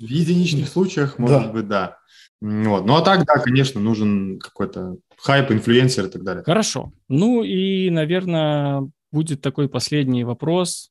[0.00, 1.52] В единичных случаях, может да.
[1.52, 1.98] быть, да.
[2.40, 2.86] Вот.
[2.86, 6.42] Ну а так, да, конечно, нужен какой-то хайп, инфлюенсер и так далее.
[6.44, 6.92] Хорошо.
[7.08, 10.90] Ну и, наверное, будет такой последний вопрос.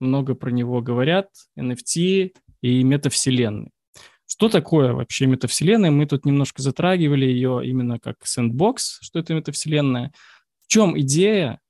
[0.00, 1.28] Много про него говорят.
[1.58, 3.70] NFT и метавселенные.
[4.26, 5.90] Что такое вообще метавселенная?
[5.90, 10.12] Мы тут немножко затрагивали ее именно как сэндбокс, что это метавселенная.
[10.64, 11.60] В чем идея?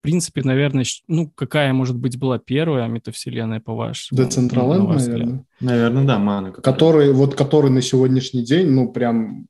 [0.00, 4.18] В принципе, наверное, ну, какая, может быть, была первая метавселенная, по-вашему?
[4.18, 5.44] Decentraland, наверное.
[5.60, 6.52] Наверное, да, Мана.
[6.52, 9.46] Который, вот, который на сегодняшний день, ну, прям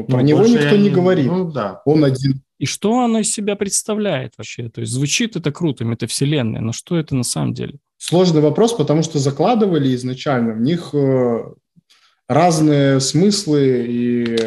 [0.00, 1.26] ну, про ну, него никто не говорит.
[1.26, 1.82] Ну, да.
[1.84, 2.42] Он один.
[2.58, 4.68] И что оно из себя представляет вообще?
[4.68, 7.78] То есть звучит это круто, метавселенная, но что это на самом деле?
[7.98, 11.44] Сложный вопрос, потому что закладывали изначально в них э,
[12.28, 14.38] разные смыслы и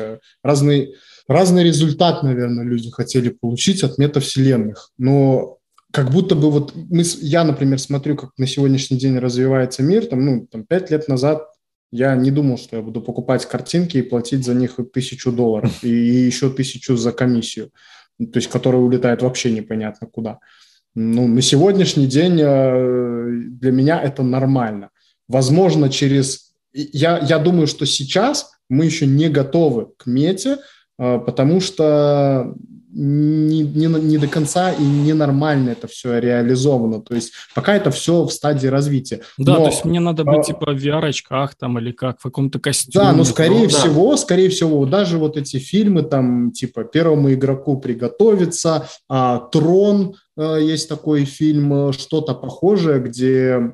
[0.44, 0.96] разный,
[1.28, 4.92] разный результат, наверное, люди хотели получить от метавселенных.
[4.98, 5.58] Но
[5.92, 10.26] как будто бы вот мы, я, например, смотрю, как на сегодняшний день развивается мир, там,
[10.26, 11.48] ну, там, пять лет назад
[11.92, 15.90] я не думал, что я буду покупать картинки и платить за них тысячу долларов и
[15.90, 17.72] еще тысячу за комиссию,
[18.20, 20.40] то есть которая улетает вообще непонятно куда.
[20.96, 24.90] Ну, на сегодняшний день э, для меня это нормально.
[25.28, 26.54] Возможно, через...
[26.74, 30.58] Я, я думаю, что сейчас мы еще не готовы к мете,
[30.98, 32.56] э, потому что
[32.98, 37.02] не, не, не до конца и ненормально это все реализовано.
[37.02, 39.22] То есть пока это все в стадии развития.
[39.38, 42.24] Да, но, то есть мне надо быть а, типа в VR-очках там или как, в
[42.24, 43.06] каком-то костюме.
[43.06, 44.18] Да, но скорее ну, всего, да.
[44.18, 50.90] скорее всего, даже вот эти фильмы там типа первому игроку приготовиться, а, Трон, а, есть
[50.90, 53.74] такой фильм, что-то похожее, где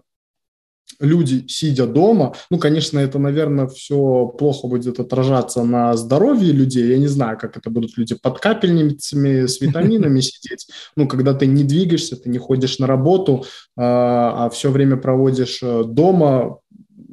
[1.00, 6.88] люди, сидя дома, ну, конечно, это, наверное, все плохо будет отражаться на здоровье людей.
[6.88, 10.68] Я не знаю, как это будут люди под капельницами с витаминами сидеть.
[10.96, 13.46] Ну, когда ты не двигаешься, ты не ходишь на работу,
[13.78, 16.60] а, а все время проводишь э, дома,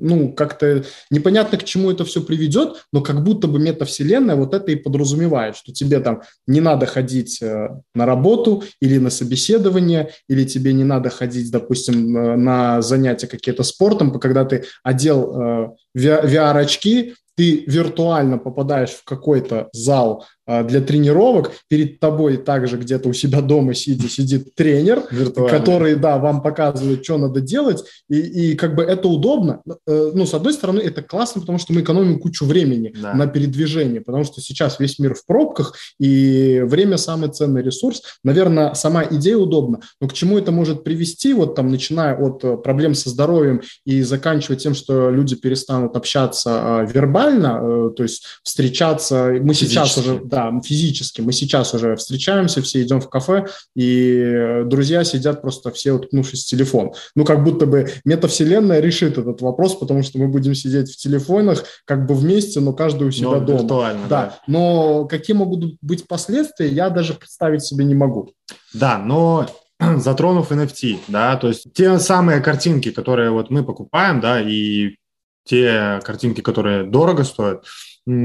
[0.00, 4.70] ну, как-то непонятно, к чему это все приведет, но как будто бы метавселенная вот это
[4.72, 10.44] и подразумевает, что тебе там не надо ходить э, на работу или на собеседование, или
[10.44, 17.64] тебе не надо ходить, допустим, э, на занятия какие-то спортом, когда ты одел VR-очки, ты
[17.66, 23.74] виртуально попадаешь в какой-то зал а, для тренировок, перед тобой также где-то у себя дома
[23.74, 25.02] сидя, сидит тренер,
[25.48, 29.62] который, да, вам показывает, что надо делать, и, и как бы это удобно.
[29.86, 33.14] Э, ну, с одной стороны, это классно, потому что мы экономим кучу времени да.
[33.14, 38.02] на передвижение, потому что сейчас весь мир в пробках, и время самый ценный ресурс.
[38.24, 42.56] Наверное, сама идея удобна, но к чему это может привести, вот там, начиная от э,
[42.56, 48.24] проблем со здоровьем и заканчивая тем, что люди перестанут общаться а, вербально, э, то есть
[48.42, 49.74] встречаться, мы Физически.
[49.74, 51.20] сейчас уже, да, да, физически.
[51.20, 56.48] Мы сейчас уже встречаемся, все идем в кафе, и друзья сидят просто все уткнувшись в
[56.48, 56.92] телефон.
[57.14, 61.64] Ну, как будто бы метавселенная решит этот вопрос, потому что мы будем сидеть в телефонах
[61.84, 63.58] как бы вместе, но каждый у себя но дома.
[63.60, 64.22] Виртуально, да.
[64.22, 64.38] да.
[64.46, 68.32] Но какие могут быть последствия, я даже представить себе не могу.
[68.72, 69.48] Да, но
[69.96, 74.96] затронув NFT, да, то есть те самые картинки, которые вот мы покупаем, да, и
[75.44, 77.64] те картинки, которые дорого стоят,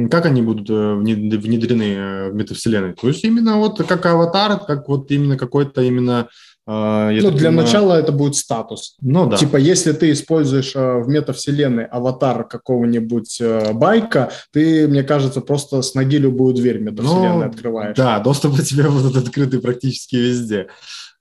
[0.09, 2.93] как они будут э, внедрены э, в метавселенной?
[2.93, 6.27] То есть именно вот как аватар, как вот именно какой-то именно
[6.67, 7.55] э, ну, для понимаю...
[7.55, 8.95] начала это будет статус.
[9.01, 9.37] Ну, да.
[9.37, 13.41] Типа, если ты используешь в метавселенной аватар какого-нибудь
[13.73, 17.97] байка, ты, мне кажется, просто с ноги любую дверь метавселенной ну, открываешь.
[17.97, 20.67] Да, доступ у тебя будут открыты практически везде.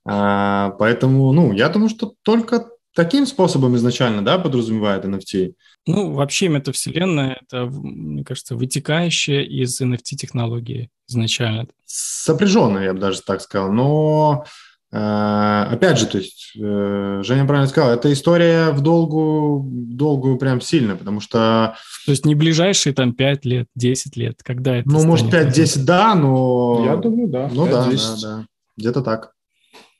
[0.07, 5.53] А, поэтому, ну, я думаю, что только таким способом изначально, да, подразумевает NFT.
[5.87, 11.67] Ну, вообще метавселенная– это, мне кажется, вытекающая из NFT-технологии изначально.
[11.85, 13.71] Сопряженная, я бы даже так сказал.
[13.71, 14.45] Но,
[14.91, 20.37] э, опять же, то есть, э, Женя правильно сказал, это история в долгую, в долгую
[20.37, 21.75] прям сильно, потому что…
[22.07, 26.15] То есть не ближайшие там 5 лет, 10 лет, когда это Ну, может, 5-10, да,
[26.15, 26.83] но…
[26.83, 27.47] Я думаю, да.
[27.53, 29.33] Ну, да, да, да, где-то так.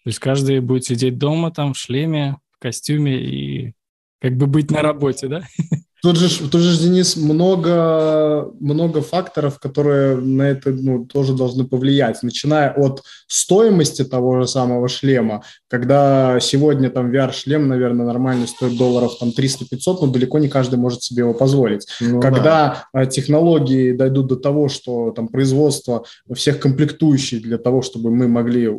[0.04, 3.74] То есть каждый будет сидеть дома там в шлеме, в костюме и
[4.22, 5.44] как бы быть на работе, да?
[6.06, 12.22] Тут же, тут же, Денис, много, много факторов, которые на это ну, тоже должны повлиять,
[12.22, 19.18] начиная от стоимости того же самого шлема, когда сегодня там VR-шлем, наверное, нормально стоит долларов
[19.20, 21.88] там 300-500, но далеко не каждый может себе его позволить.
[22.00, 23.08] Ну, когда да.
[23.08, 28.70] технологии дойдут до того, что там производство всех комплектующих для того, чтобы мы могли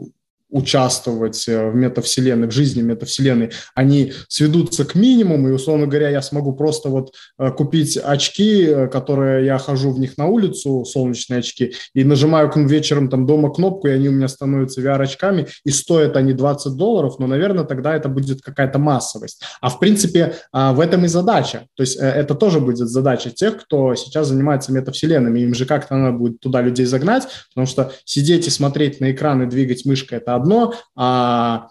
[0.51, 6.22] участвовать э, в метавселенной, в жизни метавселенной, они сведутся к минимуму, и, условно говоря, я
[6.22, 11.41] смогу просто вот э, купить очки, э, которые я хожу в них на улицу, солнечные
[11.41, 16.16] очки, и нажимаю вечером там дома кнопку, и они у меня становятся VR-очками, и стоят
[16.16, 19.42] они 20 долларов, но, наверное, тогда это будет какая-то массовость.
[19.61, 21.66] А в принципе, а, в этом и задача.
[21.75, 25.41] То есть это тоже будет задача тех, кто сейчас занимается метавселенными.
[25.41, 29.42] Им же как-то надо будет туда людей загнать, потому что сидеть и смотреть на экран
[29.42, 31.68] и двигать мышкой– это одно, а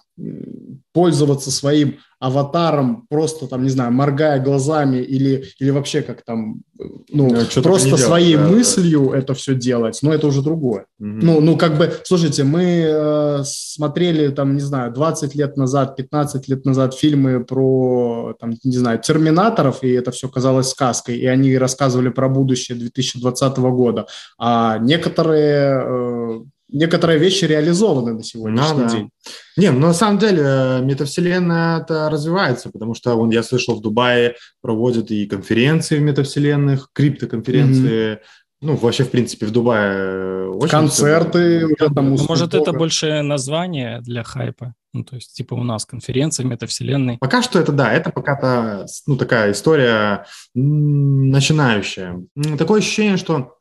[0.94, 6.62] пользоваться своим аватаром, просто там, не знаю, моргая глазами или, или вообще как там,
[7.10, 9.18] ну, да, просто своей да, мыслью да.
[9.18, 10.86] это все делать, но это уже другое.
[11.00, 11.08] Угу.
[11.08, 16.48] Ну, ну, как бы, слушайте, мы э, смотрели там, не знаю, 20 лет назад, 15
[16.48, 21.58] лет назад фильмы про, там, не знаю, терминаторов, и это все казалось сказкой, и они
[21.58, 24.08] рассказывали про будущее 2020 года,
[24.40, 26.40] а некоторые э,
[26.76, 29.10] некоторые вещи реализованы на сегодняшний ну, день.
[29.58, 33.82] Не, ну на самом деле э, метавселенная это развивается, потому что вон, я слышал, в
[33.82, 38.20] Дубае проводят и конференции в метавселенных, криптоконференции, mm-hmm.
[38.62, 41.66] Ну, вообще, в принципе, в Дубае э, очень Концерты.
[41.66, 44.74] Уже там ну, Может, это больше название для хайпа?
[44.94, 47.18] Ну, то есть, типа, у нас конференция метавселенной.
[47.20, 50.26] Пока что это, да, это пока-то, ну, такая история
[50.56, 52.24] начинающая.
[52.58, 53.55] Такое ощущение, что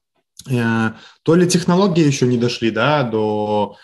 [0.44, 3.76] то ли технологии еще не дошли да, до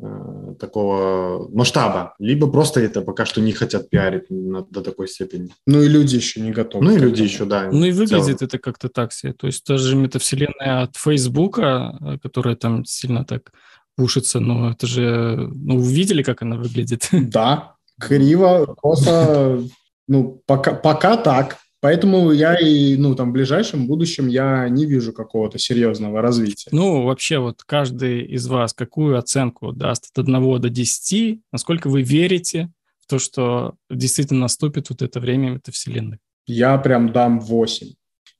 [0.00, 5.50] э, такого масштаба, либо просто это пока что не хотят пиарить на, до такой степени.
[5.66, 6.84] Ну и люди еще не готовы.
[6.84, 7.70] Ну и люди еще, да.
[7.70, 9.32] Ну и выглядит это как-то так себе.
[9.32, 13.52] То есть тоже метавселенная от Фейсбука, э, которая там сильно так
[13.96, 17.08] пушится, но это же, ну, увидели, как она выглядит?
[17.12, 19.62] Да, криво, косо,
[20.08, 21.58] ну, пока, пока так.
[21.84, 26.70] Поэтому я и, ну, там, в ближайшем будущем я не вижу какого-то серьезного развития.
[26.72, 31.40] Ну, вообще, вот каждый из вас какую оценку даст от 1 до 10?
[31.52, 36.20] Насколько вы верите в то, что действительно наступит вот это время метавселенной?
[36.46, 37.88] Я прям дам 8.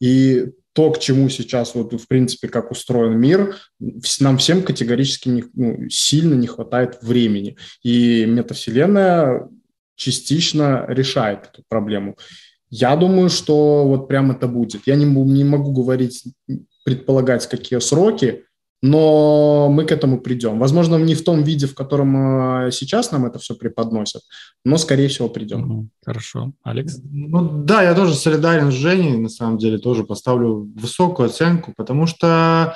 [0.00, 3.56] И то, к чему сейчас, вот, в принципе, как устроен мир,
[4.20, 7.58] нам всем категорически не, ну, сильно не хватает времени.
[7.82, 9.50] И метавселенная
[9.96, 12.16] частично решает эту проблему.
[12.76, 14.82] Я думаю, что вот прям это будет.
[14.86, 16.24] Я не, не могу говорить,
[16.84, 18.42] предполагать, какие сроки,
[18.82, 20.58] но мы к этому придем.
[20.58, 24.22] Возможно, не в том виде, в котором а, сейчас нам это все преподносят,
[24.64, 25.88] но, скорее всего, придем.
[26.04, 26.52] Хорошо.
[26.64, 26.98] Алекс?
[27.04, 32.06] Ну да, я тоже солидарен с Женей, на самом деле, тоже поставлю высокую оценку, потому
[32.06, 32.74] что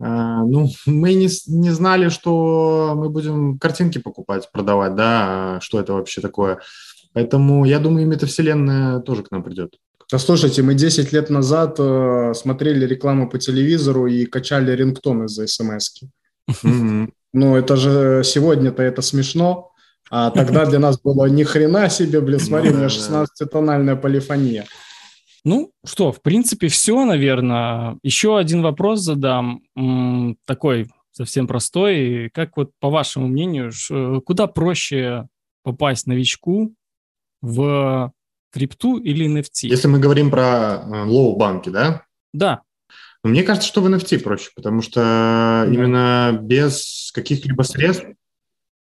[0.00, 5.92] э, ну, мы не, не знали, что мы будем картинки покупать, продавать, да, что это
[5.92, 6.58] вообще такое.
[7.16, 9.78] Поэтому я думаю, метавселенная тоже к нам придет.
[10.12, 15.46] Да слушайте, мы 10 лет назад э, смотрели рекламу по телевизору и качали рингтон из-за
[15.46, 16.02] смс
[16.62, 19.70] mm Ну, это же сегодня-то это смешно,
[20.10, 24.66] а тогда для нас было ни хрена себе, блин, смотри, у меня 16-тональная полифония.
[25.42, 27.96] Ну что, в принципе, все, наверное.
[28.02, 29.62] Еще один вопрос задам,
[30.44, 32.28] такой совсем простой.
[32.34, 33.72] Как вот, по вашему мнению,
[34.26, 35.26] куда проще
[35.62, 36.74] попасть новичку
[37.40, 38.12] в
[38.52, 39.68] крипту или NFT.
[39.68, 42.02] Если мы говорим про э, лоу-банки, да?
[42.32, 42.62] Да.
[43.22, 45.66] Но мне кажется, что в NFT проще, потому что да.
[45.72, 48.06] именно без каких-либо средств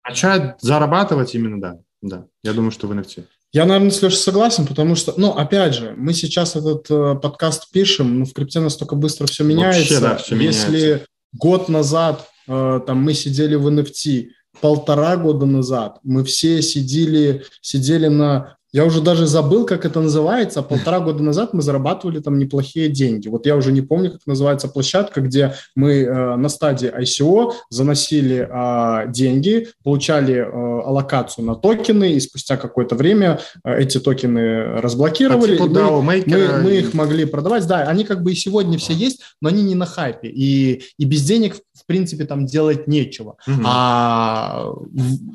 [0.07, 1.79] начать зарабатывать именно, да.
[2.03, 3.25] Да, я думаю, что в NFT.
[3.55, 7.71] Я, наверное, с Лешей согласен, потому что, ну, опять же, мы сейчас этот э, подкаст
[7.71, 10.01] пишем, но в крипте настолько быстро все меняется.
[10.01, 11.07] Вообще, да, все Если меняется.
[11.33, 14.27] год назад э, там мы сидели в NFT,
[14.61, 20.61] полтора года назад мы все сидели, сидели на я уже даже забыл, как это называется.
[20.61, 23.29] Полтора года назад мы зарабатывали там неплохие деньги.
[23.29, 28.49] Вот я уже не помню, как называется площадка, где мы э, на стадии ICO заносили
[28.51, 35.55] э, деньги, получали э, аллокацию на токены, и спустя какое-то время э, эти токены разблокировали.
[35.55, 37.65] А типа, да, мы, мы, мы их могли продавать.
[37.69, 40.27] Да, они как бы и сегодня все есть, но они не на хайпе.
[40.27, 43.37] И, и без денег, в принципе, там делать нечего.
[43.47, 43.63] Угу.
[43.65, 44.65] А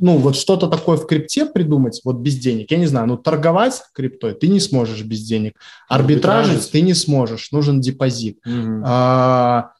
[0.02, 3.82] ну вот что-то такое в крипте придумать, вот без денег, я не знаю, ну торговать
[3.94, 5.54] криптой ты не сможешь без денег,
[5.88, 8.40] арбитражить ты не сможешь, нужен депозит.
[8.46, 8.84] Угу.
[8.86, 9.72] А,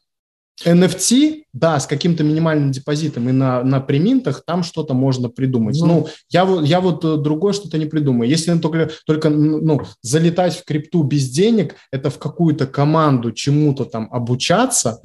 [0.64, 5.78] NFT, да, с каким-то минимальным депозитом и на, на приминтах там что-то можно придумать.
[5.80, 8.28] Ну, ну я, я вот э, другое что-то не придумаю.
[8.28, 14.08] Если только, только ну, залетать в крипту без денег, это в какую-то команду чему-то там
[14.12, 15.00] обучаться,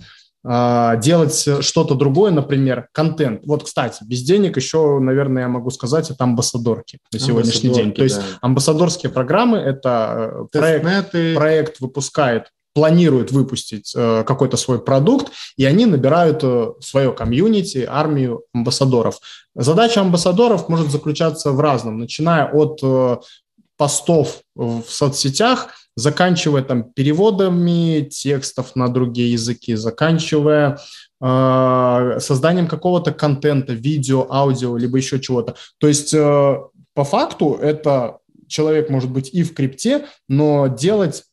[0.46, 3.42] делать что-то другое, например, контент.
[3.46, 7.92] Вот, кстати, без денег еще, наверное, я могу сказать, это амбассадорки на сегодняшний день.
[7.94, 8.24] То есть да.
[8.42, 15.86] амбассадорские программы– это э, проект, проект выпускает планируют выпустить э, какой-то свой продукт, и они
[15.86, 19.20] набирают э, свое комьюнити, армию амбассадоров.
[19.56, 23.18] Задача амбассадоров может заключаться в разном, начиная от э,
[23.78, 30.80] постов в соцсетях, заканчивая там переводами текстов на другие языки, заканчивая
[31.22, 35.56] э, созданием какого-то контента, видео, аудио, либо еще чего-то.
[35.80, 36.58] То есть э,
[36.94, 41.24] по факту это человек может быть и в крипте, но делать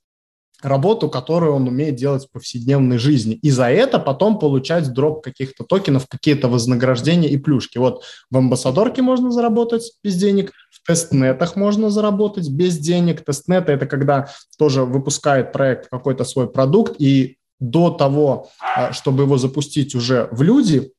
[0.63, 3.35] работу, которую он умеет делать в повседневной жизни.
[3.35, 7.79] И за это потом получать дроп каких-то токенов, какие-то вознаграждения и плюшки.
[7.79, 13.25] Вот в амбассадорке можно заработать без денег, в тестнетах можно заработать без денег.
[13.25, 14.29] Тестнеты– это когда
[14.59, 20.43] тоже выпускает проект какой-то свой продукт, и до того, а, чтобы его запустить уже в
[20.43, 20.93] люди,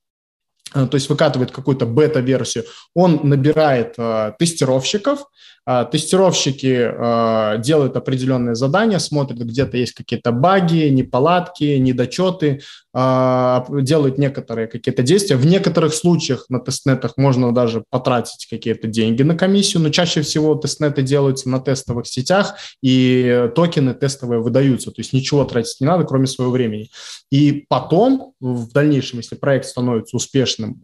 [0.73, 2.63] а, то есть выкатывает какую-то бета-версию,
[2.95, 5.25] он набирает э, тестировщиков,
[5.65, 12.61] тестировщики а, делают определенные задания, смотрят, где-то есть какие-то баги, неполадки, недочеты,
[12.93, 15.37] а, делают некоторые какие-то действия.
[15.37, 20.55] В некоторых случаях на тестнетах можно даже потратить какие-то деньги на комиссию, но чаще всего
[20.55, 26.03] тестнеты делаются на тестовых сетях, и токены тестовые выдаются, то есть ничего тратить не надо,
[26.03, 26.89] кроме своего времени.
[27.31, 30.81] И потом, в дальнейшем, если проект становится успешным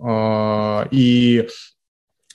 [0.90, 1.48] и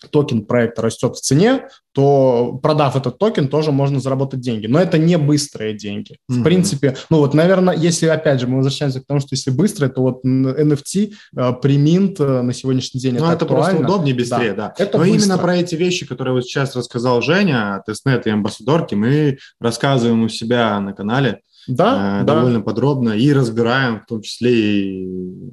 [0.09, 4.67] токен проекта растет в цене, то продав этот токен, тоже можно заработать деньги.
[4.67, 6.17] Но это не быстрые деньги.
[6.29, 6.43] В mm-hmm.
[6.43, 10.03] принципе, ну вот, наверное, если, опять же, мы возвращаемся к тому, что если быстрые, то
[10.03, 14.75] вот NFT, э, premint э, на сегодняшний день ну, это, это просто удобнее, быстрее, да.
[14.77, 14.85] да.
[14.85, 15.19] Это Но быстро.
[15.19, 20.29] именно про эти вещи, которые вот сейчас рассказал Женя, testnet и амбассадорки, мы рассказываем у
[20.29, 22.65] себя на канале да, э, довольно да.
[22.65, 25.07] подробно и разбираем, в том числе и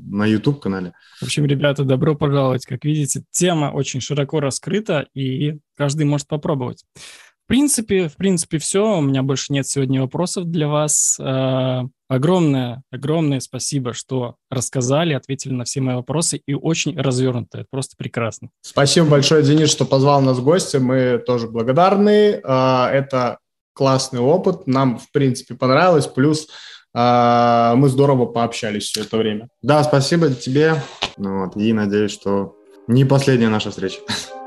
[0.09, 0.93] на YouTube-канале.
[1.19, 2.65] В общем, ребята, добро пожаловать.
[2.65, 6.83] Как видите, тема очень широко раскрыта, и каждый может попробовать.
[6.95, 8.97] В принципе, в принципе, все.
[8.97, 11.17] У меня больше нет сегодня вопросов для вас.
[11.19, 17.59] Э, огромное, огромное спасибо, что рассказали, ответили на все мои вопросы и очень развернуто.
[17.59, 18.49] Это просто прекрасно.
[18.61, 20.77] Спасибо большое, Денис, что позвал нас в гости.
[20.77, 22.39] Мы тоже благодарны.
[22.41, 23.39] Э, это
[23.73, 26.47] классный опыт, нам, в принципе, понравилось, плюс
[26.93, 29.47] э, мы здорово пообщались все это время.
[29.61, 30.81] Да, спасибо тебе,
[31.17, 32.55] ну, вот, и надеюсь, что
[32.87, 33.99] не последняя наша встреча.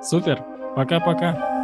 [0.02, 0.44] Супер,
[0.76, 1.63] пока-пока.